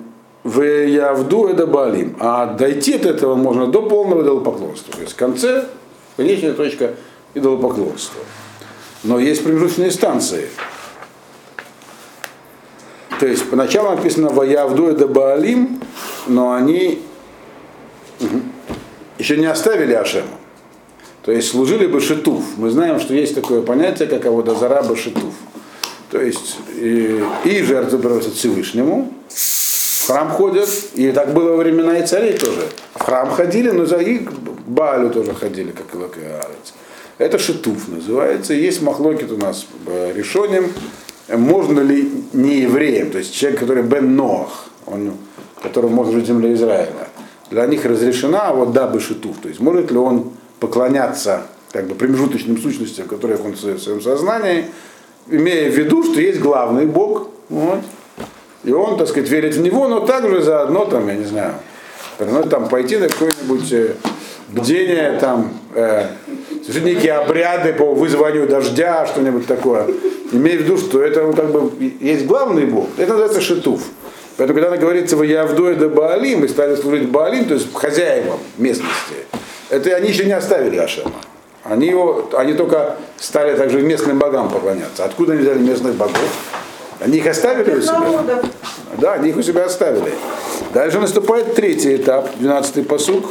[0.42, 2.16] в Явду это Балим.
[2.18, 4.92] А дойти от этого можно до полного идолопоклонства.
[4.92, 5.66] То есть в конце,
[6.16, 6.94] конечная точка
[7.34, 8.20] идолопоклонства.
[9.04, 10.48] Но есть промежуточные станции.
[13.20, 15.80] То есть поначалу написано Ваявду это Баалим,
[16.26, 17.02] но они
[19.18, 20.26] еще не оставили Ашема.
[21.26, 22.56] То есть служили бы шитуф.
[22.56, 25.34] Мы знаем, что есть такое понятие, как Аводазара Башитуф.
[26.10, 31.98] То есть и, и жертвы приносят Всевышнему, в храм ходят, и так было во времена
[31.98, 32.68] и царей тоже.
[32.94, 34.30] В храм ходили, но за и к
[34.68, 36.74] Баалю тоже ходили, как и Лакиарец.
[37.18, 38.54] Это шитуф называется.
[38.54, 40.70] Есть махлокит у нас э, решением,
[41.28, 45.14] можно ли не евреям, то есть человек, который Бен Ноах, он,
[45.60, 47.08] который может жить в земле Израиля,
[47.50, 51.42] для них разрешена а вот дабы шитуф, то есть может ли он поклоняться
[51.72, 54.66] как бы промежуточным сущностям, которые он в своем сознании,
[55.28, 57.80] имея в виду, что есть главный Бог, вот,
[58.64, 61.54] и он, так сказать, верит в него, но также заодно, там, я не знаю,
[62.18, 63.94] ну, там, пойти на какое-нибудь э,
[64.48, 66.06] бдение, там, э,
[66.82, 69.86] некие обряды по вызванию дождя, что-нибудь такое,
[70.32, 73.82] имея в виду, что это ну, как бы есть главный Бог, это называется шитуф.
[74.36, 79.14] Поэтому, когда говорится, вы Явдой да Баалим, и стали служить Баалим, то есть хозяевам местности,
[79.70, 81.12] это они еще не оставили Ашема.
[81.64, 85.04] Они, его, они только стали также местным богам поклоняться.
[85.04, 86.20] Откуда они взяли местных богов?
[87.00, 88.42] Они их оставили у себя?
[88.98, 90.12] Да, они их у себя оставили.
[90.72, 93.26] Дальше наступает третий этап, 12-й посук.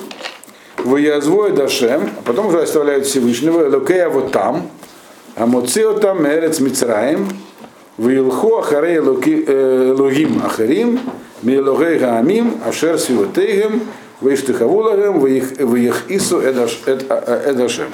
[0.83, 4.69] Выязвой Дашем, а потом уже оставляют Всевышнего, Элокея вот там,
[5.35, 5.47] а
[5.99, 7.27] там Эрец Мицраим,
[7.97, 10.99] Вилху Ахарей Элогим Ахарим,
[11.41, 13.81] Милогей Гаамим, Ашер Сивотейгем,
[14.25, 17.91] Виштыхавулагем, Виих Ису Эдашем.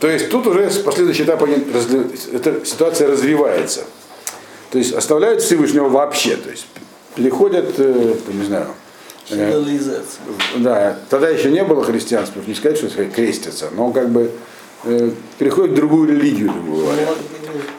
[0.00, 1.42] То есть тут уже с последующий этап
[2.32, 3.84] эта ситуация развивается.
[4.70, 6.66] То есть оставляют Всевышнего вообще, то есть
[7.14, 8.68] переходят, э, не знаю,
[9.30, 9.62] э,
[10.58, 14.30] да, тогда еще не было христианства, не сказать, что крестятся, но как бы
[14.84, 17.08] э, переходят в другую религию, грубо говоря.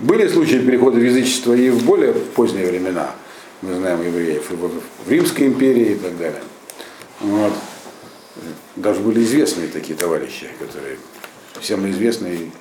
[0.01, 3.11] Были случаи перехода в язычество и в более поздние времена,
[3.61, 6.41] мы знаем евреев, и в Римской империи и так далее.
[7.23, 7.53] Вот.
[8.75, 10.97] Даже были известные такие товарищи, которые
[11.59, 12.51] всем известный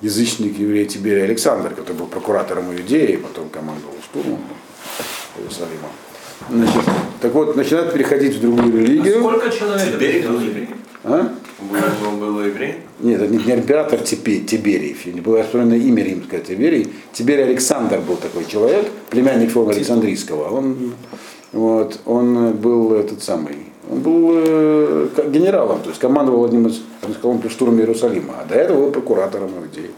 [0.00, 4.40] язычник еврей Тиберий Александр, который был прокуратором Иудеи, потом командовал штурмом
[5.38, 5.88] Иерусалима.
[6.50, 6.82] Значит,
[7.20, 9.18] так вот, начинают переходить в другую религию.
[9.26, 9.92] А сколько человек?
[9.92, 10.68] Тиберий был еврей?
[11.04, 11.34] А?
[12.06, 12.76] Он был еврей?
[13.00, 16.92] Нет, это не, не император Тиберий, не было распространено имя римское Тиберий.
[17.12, 20.48] Тиберий Александр был такой человек, племянник Фона Александрийского.
[20.50, 20.94] Он,
[21.54, 26.82] вот, он был этот самый, он был э, генералом, то есть командовал одним из
[27.22, 29.90] колонн штурма Иерусалима, а до этого был прокуратором Иудеи.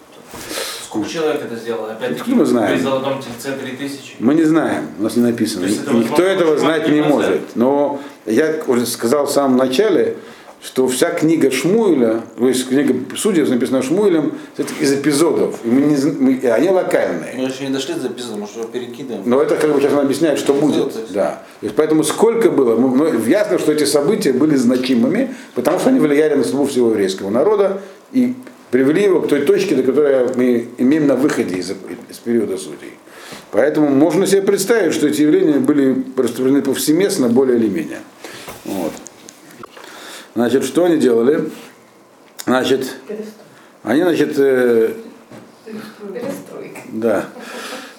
[0.84, 1.92] Сколько человек это сделало?
[1.92, 2.76] Опять-таки, Откуда мы знаем?
[2.76, 4.16] при Золотом Тельце 3000?
[4.18, 5.66] Мы не знаем, у нас не написано.
[5.66, 7.40] Это Никто этого знать не не может.
[7.54, 10.16] Но я уже сказал в самом начале,
[10.62, 14.32] что вся книга Шмуэля, то есть книга Судьев написана Шмуэлем,
[14.80, 15.60] из эпизодов.
[15.64, 17.34] И, мы не, мы- и они локальные.
[17.36, 19.22] Мы еще не дошли до эпизода, может, его перекидываем.
[19.26, 20.92] Но это как бы сейчас он объясняет, что будет.
[20.92, 21.12] то есть.
[21.12, 21.42] Да.
[21.60, 25.90] То есть, поэтому сколько было, мы- ну, ясно, что эти события были значимыми, потому что
[25.90, 27.80] они влияли на судьбу всего еврейского народа
[28.12, 28.34] и
[28.70, 32.94] привели его к той точке, до которой мы имеем на выходе из, из периода судей.
[33.52, 37.98] Поэтому можно себе представить, что эти явления были распространены повсеместно, более или менее.
[38.64, 38.92] Вот.
[40.37, 41.49] Значит, что они делали?
[42.44, 42.94] Значит,
[43.83, 44.92] они, значит, э,
[46.88, 47.25] да.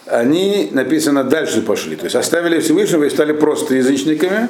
[0.06, 1.96] Они, написано, дальше пошли.
[1.96, 4.50] То есть оставили Всевышнего и стали просто язычниками.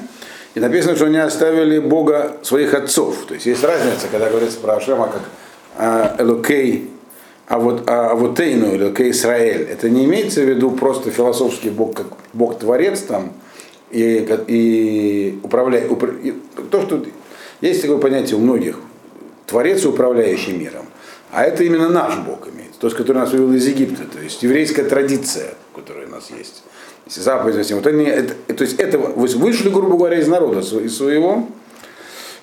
[0.53, 3.25] И написано, что они оставили Бога своих отцов.
[3.25, 5.21] То есть есть разница, когда говорится про Ашема как
[5.77, 6.89] а, Элокей,
[7.47, 9.61] а вот а вот Эйну, Элокей Израиль.
[9.61, 13.31] Это не имеется в виду просто философский Бог, как Бог-творец там,
[13.91, 15.89] и, и управляет.
[16.69, 17.05] то, что
[17.61, 18.77] есть такое понятие у многих.
[19.45, 20.85] Творец управляющий миром.
[21.31, 24.83] А это именно наш Бог имеет, тот, который нас вывел из Египта, то есть еврейская
[24.83, 26.63] традиция, которая у нас есть.
[27.05, 30.97] Если заповеди, вот они, это, то есть это вы вышли, грубо говоря, из народа из
[30.97, 31.47] своего,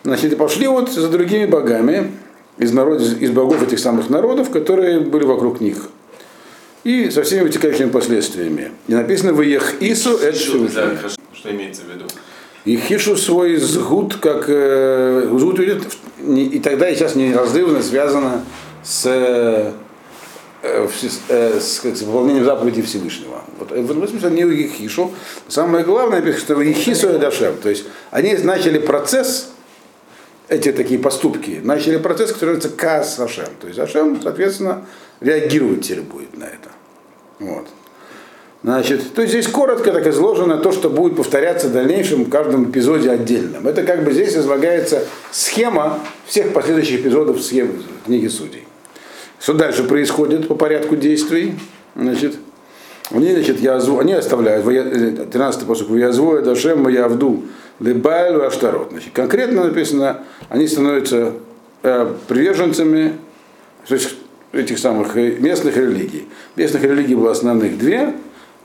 [0.02, 2.12] значит, и пошли вот за другими богами,
[2.58, 5.88] из, народ, из богов этих самых народов, которые были вокруг них.
[6.84, 8.70] И со всеми вытекающими последствиями.
[8.88, 10.68] И написано в Ех Ису это Что.
[11.32, 12.04] Что имеется в виду?
[12.64, 15.82] И хишу свой згут, как э, згут идет,
[16.26, 18.42] и тогда и сейчас неразрывно связано
[18.82, 19.72] с, э,
[20.62, 23.42] э, с, э, с, с выполнением заповедей Всевышнего.
[23.58, 25.12] Вот, э, в этом смысле они у хишу.
[25.46, 27.56] Самое главное, что в хису и дашем.
[27.62, 29.50] То есть они начали процесс,
[30.48, 33.48] эти такие поступки, начали процесс, который называется кас Ашем.
[33.60, 34.86] То есть Ашем, соответственно,
[35.20, 36.70] реагировать теперь будет на это.
[37.40, 37.66] Вот.
[38.64, 42.70] Значит, то есть здесь коротко так изложено то, что будет повторяться в дальнейшем в каждом
[42.70, 43.68] эпизоде отдельном.
[43.68, 47.74] Это как бы здесь излагается схема всех последующих эпизодов схемы
[48.06, 48.66] книги судей.
[49.38, 51.56] Что дальше происходит по порядку действий?
[51.94, 52.36] Значит,
[53.10, 57.42] они, значит, язву, они оставляют, 13 посук, «Язву Дашем Явду
[57.80, 58.92] Лебайлу Аштарот».
[58.92, 61.34] Значит, конкретно написано, они становятся
[61.82, 63.12] э, приверженцами
[63.86, 64.16] то есть,
[64.52, 66.28] этих самых э, местных религий.
[66.56, 68.14] Местных религий было основных две.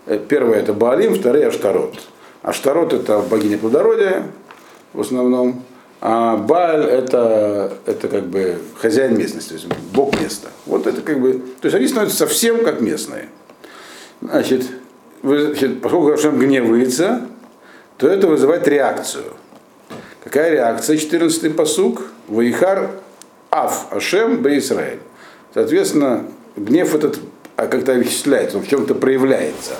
[0.10, 1.94] Э, Первая это Баалим, вторая Аштарот.
[2.42, 4.26] Аштарот это богиня плодородия
[4.94, 5.64] в основном,
[6.02, 10.48] а Бааль это, это как бы хозяин местности, то есть бог места.
[10.66, 13.30] Вот это как бы, то есть они становятся совсем как местные.
[14.22, 14.66] Значит,
[15.22, 17.28] вы- значит, поскольку Ашем гневается,
[17.98, 19.26] то это вызывает реакцию.
[20.24, 20.98] Какая реакция?
[20.98, 22.04] 14-й посук.
[22.28, 22.90] Ваихар
[23.52, 25.00] Ав Ашем Бе Израиль.
[25.54, 27.20] Соответственно, гнев этот
[27.68, 29.74] как-то исчисляется, он в чем-то проявляется.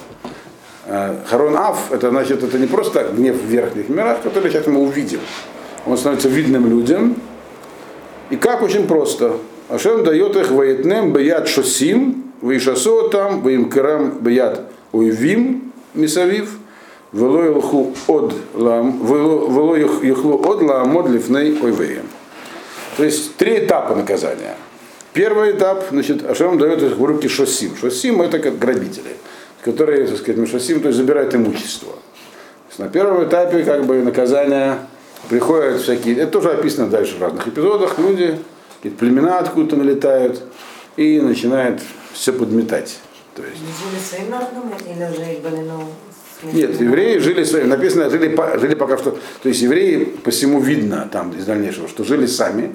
[0.88, 4.82] А, Харон Ав, это значит, это не просто гнев в верхних мирах, который сейчас мы
[4.82, 5.20] увидим.
[5.86, 7.16] Он становится видным людям.
[8.30, 9.38] И как очень просто.
[9.70, 14.62] Ашем дает их воетнем беят шосим, вишасо там, вимкерам беят
[14.92, 16.58] уйвим, мисавив,
[17.14, 22.08] лам, вело юхлу од ламод лифней ойвеем.
[22.98, 24.56] То есть три этапа наказания.
[25.14, 27.76] Первый этап, значит, Ашем дает в руки шосим.
[27.76, 29.16] Шосим это как грабители,
[29.64, 31.94] которые, так сказать, шосим, то есть забирают имущество.
[31.94, 34.78] То есть на первом этапе как бы наказание
[35.30, 38.40] приходят всякие, это тоже описано дальше в разных эпизодах, люди,
[38.78, 40.44] какие-то племена откуда-то налетают
[40.96, 41.82] и начинают
[42.14, 43.00] все подметать.
[43.36, 45.86] То есть, Жили своим народом или уже
[46.42, 50.62] ну, нет, евреи жили своим, написано, жили, жили пока что, то есть евреи по всему
[50.62, 52.74] видно там из дальнейшего, что жили сами,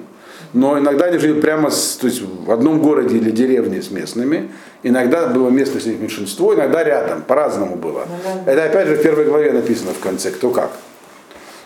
[0.55, 4.51] но иногда они жили прямо с, то есть в одном городе или деревне с местными,
[4.83, 8.07] иногда было местных с них меньшинство, иногда рядом, по-разному было.
[8.45, 10.71] Это опять же в первой главе написано в конце, кто как.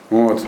[0.09, 0.41] Вот.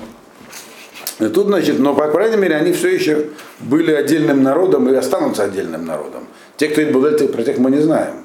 [1.19, 3.27] И тут, значит, но, по крайней мере, они все еще
[3.59, 6.23] были отдельным народом и останутся отдельным народом.
[6.57, 8.15] Те, кто это был, это- про тех мы не знаем,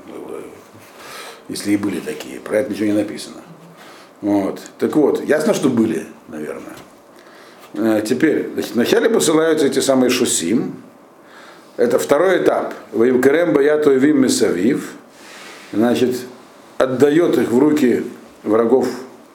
[1.50, 2.40] если и были такие.
[2.40, 3.42] Про это ничего не написано.
[4.22, 4.62] Вот.
[4.78, 6.74] Так вот, ясно, что были, наверное.
[7.74, 10.76] Э, Теперь, значит, вначале посылаются эти самые шусим.
[11.76, 12.74] Это второй этап.
[12.92, 14.92] Ваимкарем баяту вим месавив.
[15.72, 16.16] Значит,
[16.78, 18.04] отдает их в руки
[18.42, 18.88] врагов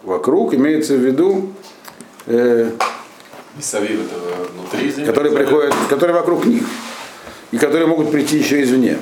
[0.04, 1.52] вокруг, имеется в виду
[2.26, 2.72] э,
[3.58, 5.06] Мисавив это внутри земли.
[5.06, 6.64] которые приходят, которые вокруг них,
[7.52, 8.98] и которые могут прийти еще извне.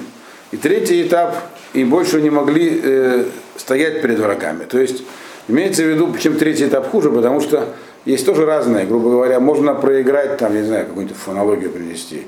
[0.51, 1.37] И третий этап,
[1.73, 3.25] и больше не могли э,
[3.55, 4.65] стоять перед врагами.
[4.65, 5.03] То есть
[5.47, 7.69] имеется в виду, чем третий этап хуже, потому что
[8.05, 12.27] есть тоже разные, грубо говоря, можно проиграть, там, не знаю, какую-нибудь фонологию принести.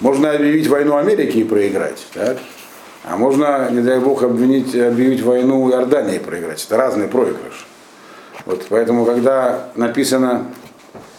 [0.00, 2.38] Можно объявить войну Америке и проиграть, так?
[3.04, 6.64] А можно, не дай бог, обвинить, объявить войну Иордании и проиграть.
[6.64, 7.66] Это разный проигрыш.
[8.44, 10.46] Вот, поэтому, когда написано,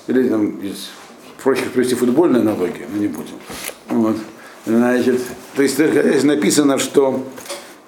[0.07, 0.89] или там из
[1.43, 3.36] прочих привести футбольные аналогии, но не будем.
[3.89, 4.18] Вот.
[4.66, 5.22] Значит,
[5.55, 7.24] то есть здесь написано, что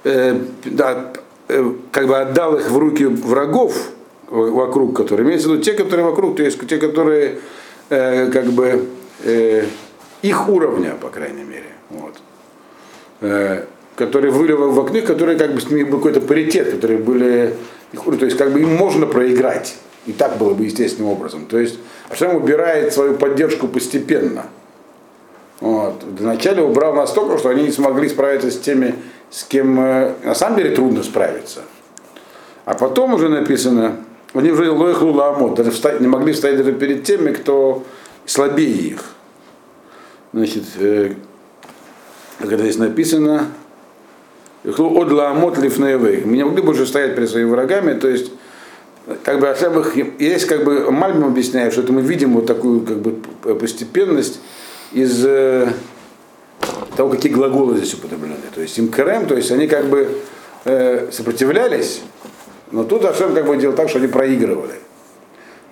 [0.03, 1.13] э, да,
[1.47, 3.76] э, как бы отдал их в руки врагов
[4.32, 7.39] вокруг, которые, имеется в виду те, которые вокруг, то есть те, которые
[7.89, 8.88] э, как бы
[9.23, 9.65] э,
[10.21, 11.71] их уровня, по крайней мере.
[11.89, 12.15] Вот.
[13.19, 13.65] Э,
[13.97, 17.53] которые были в окне, которые как бы с ними был какой-то паритет, которые были,
[17.91, 19.75] их то есть как бы им можно проиграть.
[20.07, 21.45] И так было бы естественным образом.
[21.45, 21.77] То есть
[22.09, 24.45] Ашем убирает свою поддержку постепенно.
[25.59, 26.01] Вот.
[26.03, 28.95] Вначале убрал настолько, что они не смогли справиться с теми,
[29.29, 31.61] с кем э, на самом деле трудно справиться.
[32.65, 33.97] А потом уже написано,
[34.34, 37.84] они уже лоих ламот, даже встать, не могли встать даже перед теми, кто
[38.25, 39.03] слабее их.
[40.34, 41.13] Значит, э,
[42.39, 43.47] это здесь написано,
[44.63, 46.25] от ламот лифнеевых.
[46.25, 48.32] Мы не могли бы уже стоять перед своими врагами, то есть
[49.23, 52.82] как бы Ашем их, есть как бы Мальбим объясняет, что это мы видим вот такую
[52.82, 53.15] как бы
[53.55, 54.39] постепенность
[54.93, 55.73] из э,
[56.95, 58.36] того, какие глаголы здесь употреблены.
[58.53, 60.07] То есть им карем, то есть они как бы
[60.65, 62.01] э, сопротивлялись,
[62.72, 64.76] но тут Ашем как бы делал так, что они проигрывали.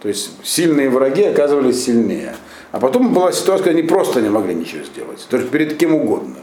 [0.01, 2.35] То есть сильные враги оказывались сильнее.
[2.71, 5.25] А потом была ситуация, когда они просто не могли ничего сделать.
[5.29, 6.35] То есть перед кем угодно.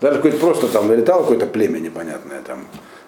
[0.00, 2.66] Даже какое-то просто там налетало какое-то племя непонятное, там,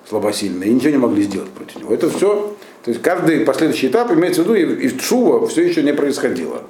[0.08, 1.92] слабосильное, и ничего не могли сделать против него.
[1.92, 5.62] Это все, то есть каждый последующий этап имеется в виду, и, и в Чува все
[5.62, 6.62] еще не происходило.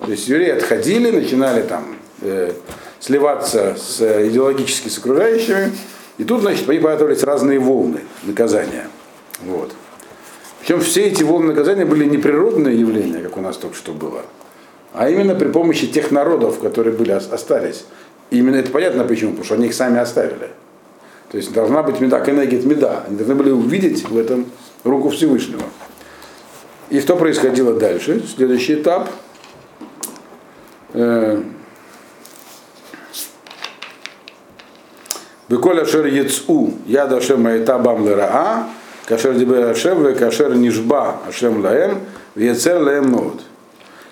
[0.00, 2.52] То есть евреи отходили, начинали там э,
[2.98, 5.72] сливаться с, э, идеологически с окружающими,
[6.16, 8.86] и тут, значит, они подготовились разные волны наказания.
[9.40, 9.72] Вот.
[10.60, 14.22] Причем все эти волны наказания были не природные явления, как у нас только что было,
[14.92, 17.84] а именно при помощи тех народов, которые были, ос- остались.
[18.30, 20.50] И именно это понятно почему, потому что они их сами оставили.
[21.30, 23.04] То есть должна быть меда, кенегит меда.
[23.06, 24.46] Они должны были увидеть в этом
[24.84, 25.62] руку Всевышнего.
[26.90, 28.22] И что происходило дальше?
[28.36, 29.08] Следующий этап.
[30.92, 31.42] Э,
[35.48, 38.68] Беколь ашер яцу яд ашем айта бам лераа,
[39.06, 42.00] кашер дибер ашем, кашер нишба ашем лаем,
[42.34, 43.42] вецер лаем мод.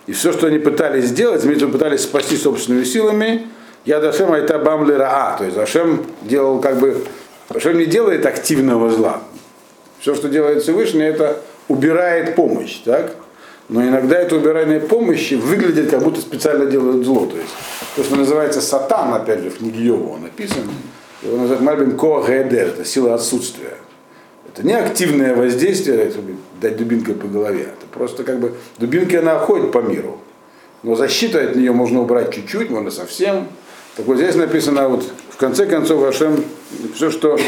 [0.07, 3.47] И все, что они пытались сделать, виду, пытались спасти собственными силами,
[3.85, 5.37] яд ашем айта бам лераа.
[5.39, 7.05] То есть Ашем делал как бы,
[7.49, 9.23] Ашем не делает активного зла.
[10.01, 13.15] Все, что делает Всевышний, это убирает помощь, так?
[13.69, 17.27] Но иногда это убирание помощи выглядит, как будто специально делают зло.
[17.27, 17.51] То есть
[17.95, 20.69] то, что называется сатан, опять же, в книге Йова он написан,
[21.23, 23.77] его называют Мальбин Коагедер, это сила отсутствия.
[24.53, 27.63] Это не активное воздействие, чтобы дать дубинкой по голове.
[27.63, 30.19] Это просто как бы дубинки она ходит по миру.
[30.83, 33.47] Но защита от нее можно убрать чуть-чуть, можно совсем.
[33.97, 36.45] Так вот здесь написано, вот в конце концов, Ашем,
[36.95, 37.39] все, что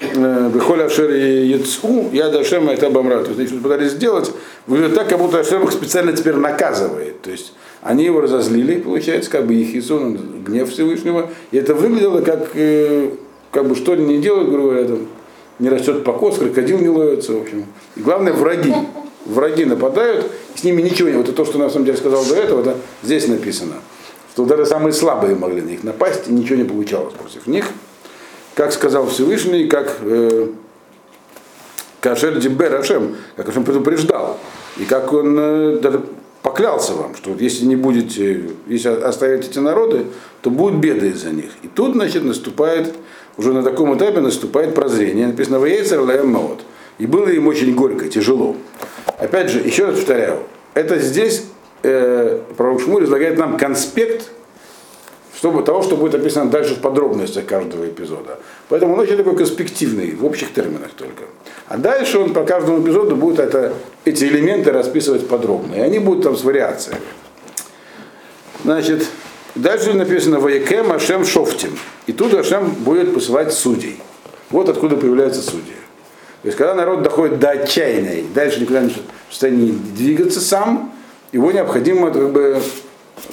[0.00, 3.24] Бехоль Ашер и Яцу, я Ашем это обомрат.
[3.24, 4.30] То есть, они пытались сделать,
[4.66, 7.22] выглядит так, как будто Ашем их специально теперь наказывает.
[7.22, 10.00] То есть, они его разозлили, получается, как бы их Иисус,
[10.46, 11.30] гнев Всевышнего.
[11.50, 13.10] И это выглядело как, э,
[13.50, 14.96] как бы что они не делают, грубо говоря,
[15.62, 17.66] не растет покос, крокодил не ловится, в общем.
[17.94, 18.74] И главное, враги.
[19.24, 21.16] Враги нападают, с ними ничего не...
[21.16, 23.74] Вот это то, что на самом деле сказал до этого, это здесь написано.
[24.32, 27.66] Что даже самые слабые могли на них напасть, и ничего не получалось против них.
[28.56, 30.48] Как сказал Всевышний, как э,
[32.00, 34.40] Кашер Дибер Ашем, как Ашем предупреждал.
[34.78, 36.02] И как он э, даже
[36.42, 40.06] поклялся вам, что если не будете, если оставите эти народы,
[40.40, 41.52] то будут беды из-за них.
[41.62, 42.92] И тут, значит, наступает,
[43.36, 45.26] уже на таком этапе наступает прозрение.
[45.26, 46.60] Написано в Ейцер Маот.
[46.98, 48.56] И было им очень горько, тяжело.
[49.18, 50.40] Опять же, еще раз повторяю,
[50.74, 51.44] это здесь
[51.82, 54.30] э, пророк Шмуль излагает нам конспект
[55.42, 58.38] чтобы, того, что будет описано дальше в подробностях каждого эпизода.
[58.68, 61.24] Поэтому он очень такой конспективный, в общих терминах только.
[61.66, 63.72] А дальше он по каждому эпизоду будет это,
[64.04, 65.74] эти элементы расписывать подробно.
[65.74, 67.00] И они будут там с вариациями.
[68.62, 69.04] Значит,
[69.54, 71.78] дальше написано «Ваекем Ашем Шофтим».
[72.06, 73.98] И тут Ашем будет посылать судей.
[74.50, 75.74] Вот откуда появляются судьи.
[76.42, 78.96] То есть, когда народ доходит до отчаяния, дальше никуда не в
[79.30, 80.92] состоянии двигаться сам,
[81.30, 82.60] его необходимо как бы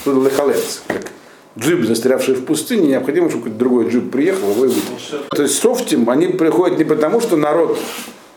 [0.06, 1.08] лехалец, как
[1.58, 5.20] джип, застрявший в пустыне, необходимо, чтобы какой-то другой джип приехал, его и вытащил.
[5.32, 7.80] То есть софтим, они приходят не потому, что народ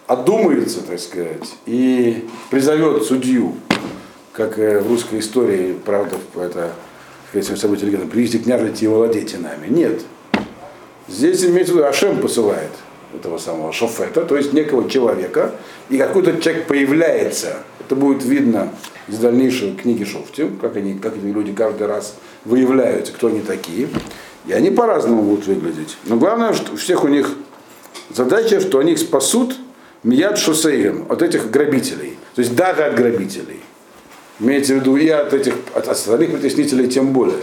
[0.06, 3.54] одумается, так сказать, и призовет судью,
[4.32, 6.72] как в русской истории, правда, это,
[7.40, 9.68] сказать, событие легенда, приедите княжите и владейте нами.
[9.68, 10.02] Нет.
[11.08, 12.70] Здесь имеется в виду, Ашем посылает
[13.14, 15.52] этого самого шофета, то есть некого человека,
[15.90, 17.58] и какой-то человек появляется.
[17.80, 18.72] Это будет видно
[19.08, 22.14] из дальнейшей книги Шофтим, как, они, как эти люди каждый раз
[22.44, 23.88] выявляются, кто они такие.
[24.46, 25.96] И они по-разному будут выглядеть.
[26.04, 27.34] Но главное, что у всех у них
[28.14, 29.56] задача, что они их спасут
[30.02, 32.18] Мияд Шусейгем, от этих грабителей.
[32.34, 33.60] То есть даже от грабителей.
[34.42, 37.38] Имеется в виду и от этих от остальных притеснителей тем более.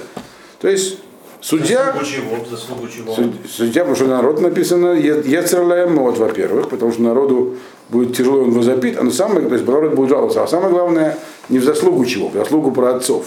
[0.60, 0.97] То есть
[1.39, 3.16] судья, чего?
[3.16, 7.56] Суд- судья, потому что народ написано Ецерлаем, вот, во-первых, потому что народу
[7.88, 10.43] будет тяжело, он возопит, а на самое, то есть народ будет жаловаться.
[10.43, 13.26] А самое главное, не в заслугу чего, в заслугу про отцов.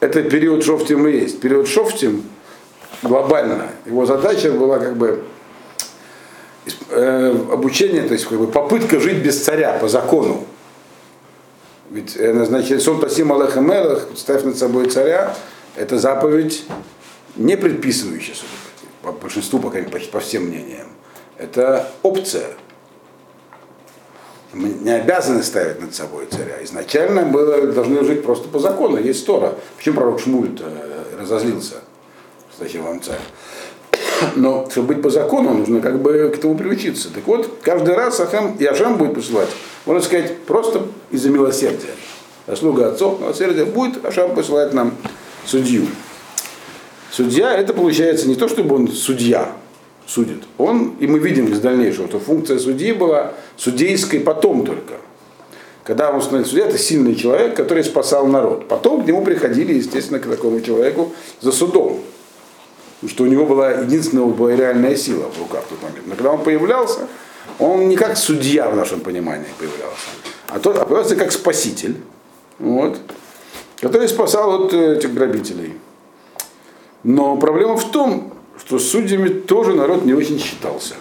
[0.00, 1.40] Это период Шофтим и есть.
[1.40, 2.24] Период Шофтим
[3.02, 3.68] глобально.
[3.86, 5.22] Его задача была как бы
[6.90, 10.44] э, обучение, то есть как бы попытка жить без царя по закону.
[11.90, 15.34] Ведь э, назначение Сон Тасим Алеха Мелах, ставь над собой царя,
[15.76, 16.64] это заповедь
[17.36, 18.48] не предписывающая, судя
[19.02, 20.88] по большинству, по, по, всем мнениям.
[21.36, 22.48] Это опция.
[24.52, 26.62] Мы не обязаны ставить над собой царя.
[26.62, 28.96] Изначально было, должны жить просто по закону.
[28.98, 29.54] Есть Тора.
[29.76, 30.56] Почему пророк Шмуль
[31.18, 31.76] разозлился?
[32.58, 33.18] Зачем вам царь?
[34.36, 37.12] Но чтобы быть по закону, нужно как бы к этому приучиться.
[37.12, 39.48] Так вот, каждый раз Ахам и Ашам будет посылать,
[39.86, 41.94] можно сказать, просто из-за милосердия.
[42.46, 44.94] Заслуга отцов, милосердия будет, Ашам посылает нам
[45.46, 45.86] судью.
[47.10, 49.52] Судья это получается не то, чтобы он судья
[50.06, 50.42] судит.
[50.58, 54.94] Он, и мы видим из дальнейшего, что функция судьи была судейской потом только.
[55.84, 58.68] Когда он становится судья, это сильный человек, который спасал народ.
[58.68, 62.00] Потом к нему приходили, естественно, к такому человеку за судом.
[63.06, 66.06] Что у него была единственная была реальная сила в руках в тот момент.
[66.06, 67.06] Но когда он появлялся,
[67.58, 70.08] он не как судья в нашем понимании появлялся,
[70.48, 71.96] а, тот, а появлялся как спаситель,
[72.58, 72.98] вот,
[73.80, 75.74] который спасал от этих грабителей.
[77.02, 80.94] Но проблема в том, что с судьями тоже народ не очень считался.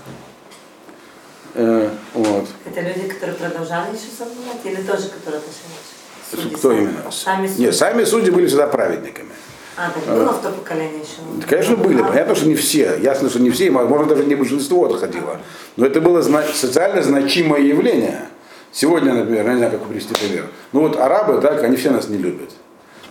[1.55, 2.47] Э, вот.
[2.65, 6.49] Это люди, которые продолжали еще соблюдать, или тоже, которые отошли?
[6.55, 6.81] Кто сами?
[6.81, 7.11] именно?
[7.11, 7.65] Сами судьи.
[7.65, 9.29] Нет, сами судьи были всегда праведниками.
[9.75, 11.21] А, так было в то поколение еще?
[11.39, 12.01] Да, Конечно, были.
[12.01, 12.97] А, Понятно, что не все.
[13.01, 15.39] Ясно, что не все, может, даже не большинство отходило.
[15.77, 18.27] Но это было социально значимое явление.
[18.71, 20.47] Сегодня, например, я не знаю, как привести пример.
[20.71, 22.49] Ну вот арабы, так, они все нас не любят.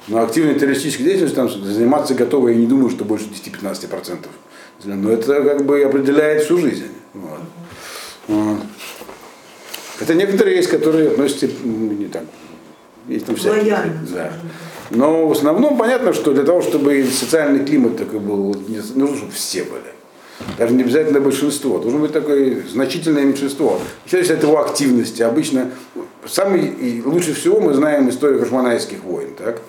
[0.08, 4.26] Но активной террористической деятельностью там заниматься готовы, я не думаю, что больше 10-15%.
[4.84, 6.88] Но это как бы определяет всю жизнь.
[7.14, 7.40] Вот.
[8.28, 8.58] Вот.
[9.98, 12.24] Хотя некоторые есть, которые относятся не так.
[13.06, 13.76] Есть там всякие.
[14.12, 14.32] Да.
[14.95, 18.55] Но в основном понятно, что для того, чтобы социальный климат такой был,
[18.95, 19.93] нужно, чтобы все были.
[20.59, 21.78] Даже не обязательно большинство.
[21.78, 23.78] Должно быть такое значительное меньшинство.
[24.05, 25.22] Еще зависит от его активности.
[25.22, 25.70] Обычно
[26.26, 29.30] самый, и лучше всего мы знаем историю хашманайских войн.
[29.38, 29.61] Так?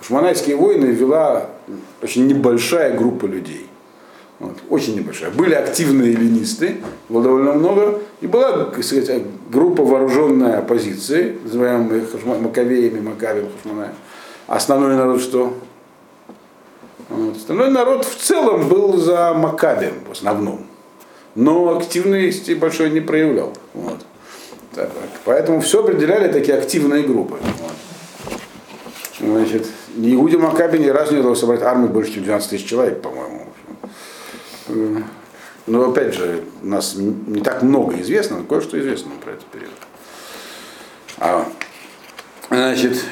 [0.00, 1.50] Хашманайские войны вела
[2.02, 3.66] очень небольшая группа людей.
[4.40, 5.30] Вот, очень небольшая.
[5.30, 6.78] Были активные ленисты,
[7.08, 12.02] было довольно много, и была так сказать, группа вооруженной оппозиции, называемая
[12.40, 13.92] Маковеями, Макавием, Хашманаем.
[14.52, 15.56] Основной народ что?
[17.08, 17.36] Вот.
[17.38, 20.66] Остальной народ в целом был за Макабием в основном.
[21.34, 23.54] Но активности большой не проявлял.
[23.72, 24.04] Вот.
[24.74, 24.90] Так,
[25.24, 27.38] поэтому все определяли такие активные группы.
[27.60, 28.36] Вот.
[29.20, 33.00] Значит, ни Иуде Макаби ни разу не удалось собрать армию больше, чем 12 тысяч человек,
[33.00, 33.46] по-моему.
[34.68, 34.96] Э,
[35.66, 39.72] Но опять же, у нас не так много известно, но кое-что известно про этот период.
[41.16, 41.48] А,
[42.50, 43.02] значит,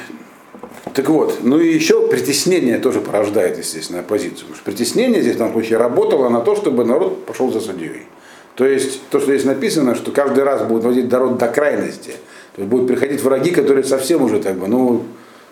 [0.93, 4.39] так вот, ну и еще притеснение тоже порождает, естественно, оппозицию.
[4.39, 8.07] Потому что притеснение здесь в данном случае работало на то, чтобы народ пошел за судьей.
[8.55, 12.11] То есть то, что здесь написано, что каждый раз будет водить народ до крайности.
[12.55, 15.03] То есть будут приходить враги, которые совсем уже как бы, ну,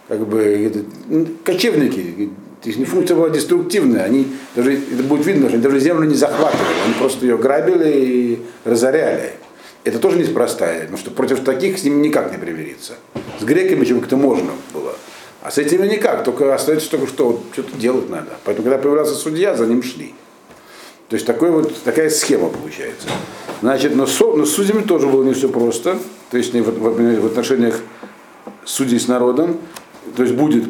[0.08, 0.80] как бы это,
[1.46, 2.30] кочевники.
[2.62, 4.04] То есть функция была деструктивная.
[4.04, 6.76] Они даже, это будет видно, что они даже землю не захватывали.
[6.86, 9.32] Они просто ее грабили и разоряли.
[9.86, 12.96] Это тоже неспроста, потому что против таких с ними никак не примириться.
[13.40, 14.94] С греками как-то можно было.
[15.42, 18.32] А с этими никак, только остается только что, вот, что-то делать надо.
[18.44, 20.14] Поэтому, когда появлялся судья, за ним шли.
[21.08, 23.08] То есть такой вот, такая схема получается.
[23.62, 25.98] Значит, но, со, но с судьями тоже было не все просто.
[26.30, 27.80] То есть в, в, в отношениях
[28.66, 29.58] судей с народом.
[30.16, 30.66] То есть будет,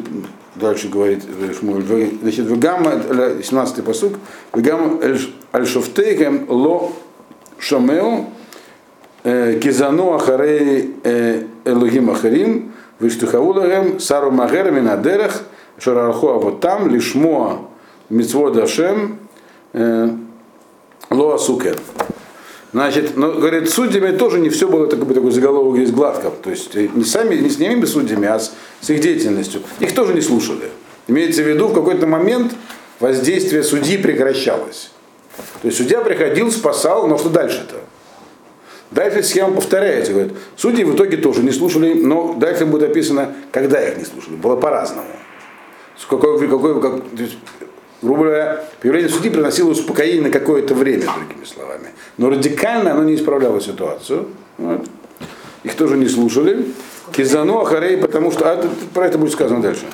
[0.54, 1.24] дальше говорит
[1.58, 1.84] Шмуль,
[2.22, 4.14] значит, Вегама, 17-й посук,
[4.54, 5.00] Вегам
[5.52, 6.92] аль-шофтейхем ло
[7.58, 8.30] шомеу
[9.24, 10.94] кизану ахарей
[11.64, 15.42] элогим ахарим, Виштухаулагем, Сару Магер Минадерах,
[15.78, 17.60] Шарарху Авотам, Лишмоа
[18.10, 19.18] Мицвод Ашем,
[19.72, 21.78] Лоа Сукер.
[22.72, 26.30] Значит, но, говорит, судьями тоже не все было такой, такой заголовок здесь гладко.
[26.30, 29.62] То есть не, сами, не с ними судьями, а с, с их деятельностью.
[29.80, 30.70] Их тоже не слушали.
[31.08, 32.54] Имеется в виду, в какой-то момент
[33.00, 34.92] воздействие судьи прекращалось.
[35.62, 37.76] То есть судья приходил, спасал, но что дальше-то?
[38.90, 40.12] Дальше схема повторяется.
[40.12, 44.34] Говорит, судьи в итоге тоже не слушали, но дальше будет описано, когда их не слушали.
[44.34, 45.06] Было по-разному.
[46.08, 47.02] Какой, какой, как,
[48.02, 51.88] грубо говоря, появление судьи приносило успокоение на какое-то время, другими словами.
[52.16, 54.28] Но радикально оно не исправляло ситуацию.
[54.58, 54.86] Вот.
[55.62, 56.66] Их тоже не слушали.
[57.12, 58.50] Кизану Ахарей, потому что...
[58.50, 59.84] А, про это будет сказано дальше.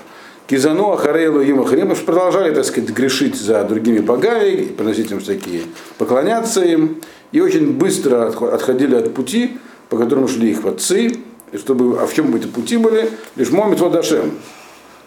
[0.47, 5.63] Кизану Ахарей Луим Ахарим, продолжали, так сказать, грешить за другими богами, приносить им всякие,
[5.99, 7.01] поклоняться им
[7.33, 9.59] и очень быстро отходили от пути,
[9.89, 11.13] по которому шли их отцы,
[11.53, 13.11] и чтобы, а в чем эти пути были?
[13.37, 14.33] Лишь Момит Водашем,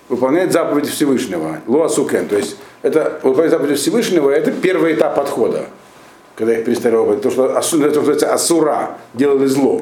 [0.08, 5.66] выполнять заповеди Всевышнего, Луасукен, то есть это выполнять заповеди Всевышнего, это первый этап подхода,
[6.36, 9.82] когда их перестали выполнять, то, что, называется асура, делали зло.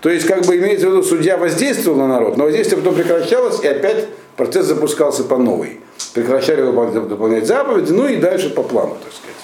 [0.00, 3.62] То есть, как бы имеется в виду, судья воздействовал на народ, но воздействие потом прекращалось,
[3.62, 5.80] и опять процесс запускался по новой.
[6.12, 9.36] Прекращали выполнять, выполнять заповеди, ну и дальше по плану, так сказать.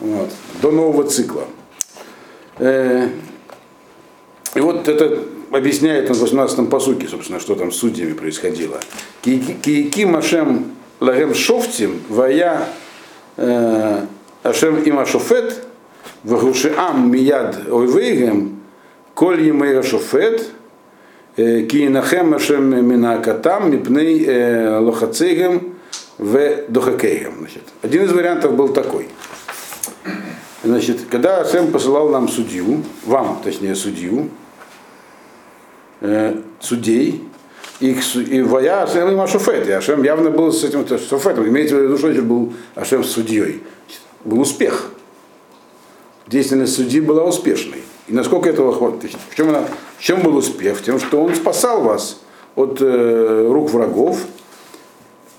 [0.00, 0.30] Вот,
[0.62, 1.44] до нового цикла.
[2.60, 5.18] И вот это
[5.50, 8.78] объясняет на 18-м посуке, собственно, что там с судьями происходило.
[9.22, 12.68] Киики Машем Лагем Шофтим, Вая
[14.42, 15.64] Ашем Има Шофет,
[16.24, 18.60] Вагушиам Мияд Ойвейгем,
[19.14, 20.46] Коль Емея Шофет,
[21.36, 25.74] Киинахем Ашем Минакатам, Мипней Лохацейгем,
[26.18, 27.46] в Дохакейгем.
[27.80, 29.08] Один из вариантов был такой–
[30.62, 34.28] Значит, когда Ашем посылал нам судью, вам, точнее, судью,
[36.00, 37.24] э, судей,
[37.80, 37.92] и,
[38.30, 41.96] и воя Ашем и Машуфет, и Ашем явно был с этим Шуфетом, имеется в виду,
[41.96, 43.62] что это был Ашем судьей.
[44.24, 44.90] Был успех.
[46.26, 47.82] Деятельность судьи была успешной.
[48.06, 49.12] И насколько этого хватит?
[49.30, 49.64] В чем, она,
[49.98, 50.78] в чем был успех?
[50.78, 52.20] В том, что он спасал вас
[52.54, 54.18] от э, рук врагов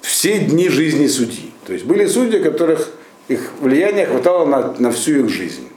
[0.02, 1.52] все дни жизни судьи.
[1.68, 2.90] То есть были судьи, которых
[3.32, 5.70] их влияния хватало на, на всю их жизнь.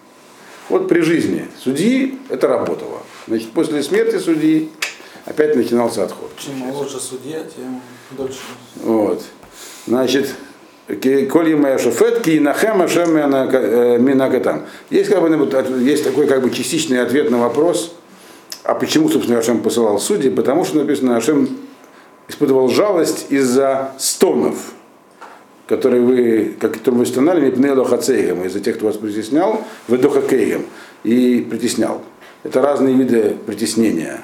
[0.68, 3.02] Вот при жизни судьи это работало.
[3.28, 4.70] Значит, после смерти судьи
[5.24, 6.30] опять начинался отход.
[6.38, 7.80] Чем моложе судья, тем
[8.10, 8.38] дольше.
[8.82, 9.22] Вот.
[9.86, 10.34] Значит,
[10.86, 14.66] Коли моя шофет, ки нахем ашем минагатам.
[14.90, 17.94] Есть, как бы, есть такой как бы частичный ответ на вопрос,
[18.64, 20.30] а почему, собственно, Ашем посылал судьи?
[20.30, 21.56] Потому что написано, Ашем
[22.28, 24.56] испытывал жалость из-за стонов
[25.66, 30.66] который вы, как который вы стонали, мипнело хацейгем, из-за тех, кто вас притеснял, вы дохакейгем,
[31.04, 32.02] и притеснял.
[32.42, 34.20] Это разные виды притеснения.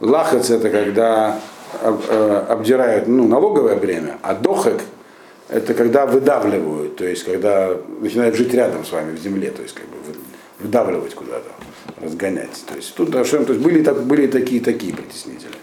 [0.00, 1.40] Лахац это когда
[1.80, 4.80] э, обдирают ну, налоговое бремя, а дохак
[5.48, 9.74] это когда выдавливают, то есть когда начинают жить рядом с вами в земле, то есть
[9.74, 9.96] как бы
[10.60, 11.50] выдавливать куда-то,
[12.00, 12.64] разгонять.
[12.66, 15.54] То есть тут то есть были, так, были такие такие притеснители.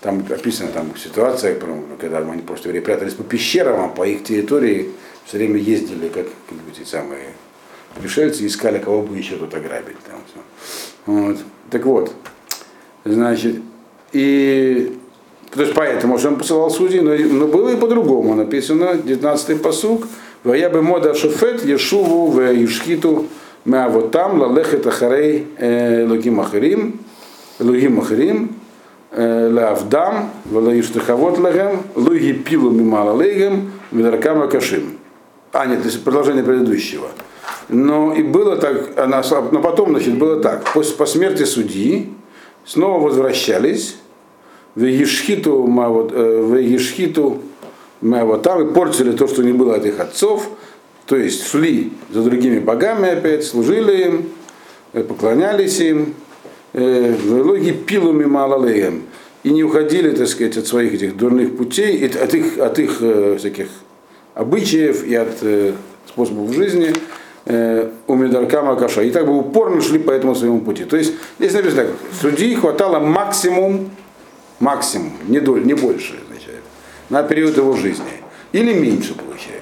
[0.00, 1.58] Там описана там ситуация,
[2.00, 4.90] когда они просто прятались по пещерам, а по их территории
[5.26, 7.28] все время ездили, как какие-нибудь эти самые
[8.00, 9.96] пришельцы, искали, кого бы еще тут ограбить.
[10.06, 10.44] Там.
[11.06, 11.38] Вот.
[11.70, 12.12] Так вот,
[13.04, 13.60] значит,
[14.12, 14.96] и
[15.54, 20.06] То есть поэтому же он посылал судей, но, но было и по-другому написано, 19-й посук,
[20.44, 22.40] «Вая бы мода шофет ешуву в
[23.64, 27.00] ишхиту меавотам лалехет ахарей э, логим ахарим,
[27.58, 28.56] логим ахарим,
[29.10, 34.98] э, лавдам, валаиштахавот лагем, луги пилу мимала лейгем, ведаркама кашим».
[35.52, 37.08] А, нет, это продолжение предыдущего.
[37.68, 40.64] Но и было так, она, но потом, значит, было так.
[40.72, 42.12] После, по смерти судьи
[42.64, 43.96] снова возвращались
[44.74, 47.42] в Ешхиту, в Ешхиту
[48.42, 50.48] там и портили то, что не было от их отцов,
[51.06, 54.28] то есть шли за другими богами опять, служили им,
[54.92, 56.14] э, поклонялись им,
[56.72, 59.02] э, логи пилами малалеем,
[59.42, 63.36] и не уходили, так сказать, от своих этих дурных путей, от их, от их э,
[63.38, 63.66] всяких
[64.34, 65.36] обычаев и от
[66.08, 66.94] способов жизни,
[67.44, 69.02] у Медаркама Каша.
[69.02, 70.84] И так бы упорно шли по этому своему пути.
[70.84, 73.90] То есть здесь написано так, судьи хватало максимум,
[74.60, 76.62] максимум, не, доль, не больше, означает,
[77.10, 78.04] на период его жизни.
[78.52, 79.61] Или меньше получается,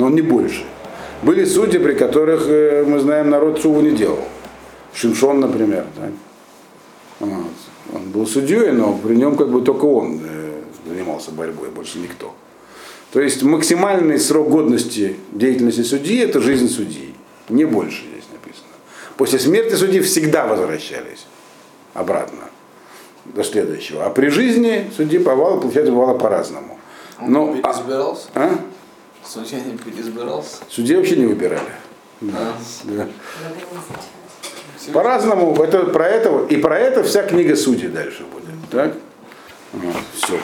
[0.00, 0.64] но не больше.
[1.22, 2.46] Были судьи, при которых,
[2.86, 4.24] мы знаем, народ Суву не делал.
[4.94, 5.84] Шимшон, например.
[5.96, 6.10] Так?
[7.20, 7.52] Вот.
[7.94, 10.20] Он был судьей, но при нем как бы только он
[10.86, 12.34] занимался борьбой, больше никто.
[13.12, 17.14] То есть максимальный срок годности деятельности судьи– это жизнь судьи.
[17.48, 18.68] Не больше здесь написано.
[19.16, 21.26] После смерти судьи всегда возвращались
[21.92, 22.44] обратно
[23.24, 24.06] до следующего.
[24.06, 26.78] А при жизни судьи бывало, получается, бывало по-разному.
[27.20, 28.28] Но, а, переизбирался?
[28.34, 28.58] а?
[29.32, 30.56] Судья не переизбирался?
[30.68, 31.62] Судьи вообще не выбирали.
[32.34, 32.56] А.
[32.82, 33.08] Да.
[34.92, 35.54] По-разному.
[35.62, 38.48] Это, про это, и про это вся книга судей дальше будет.
[38.72, 38.96] Так?
[39.72, 40.36] Вот, все.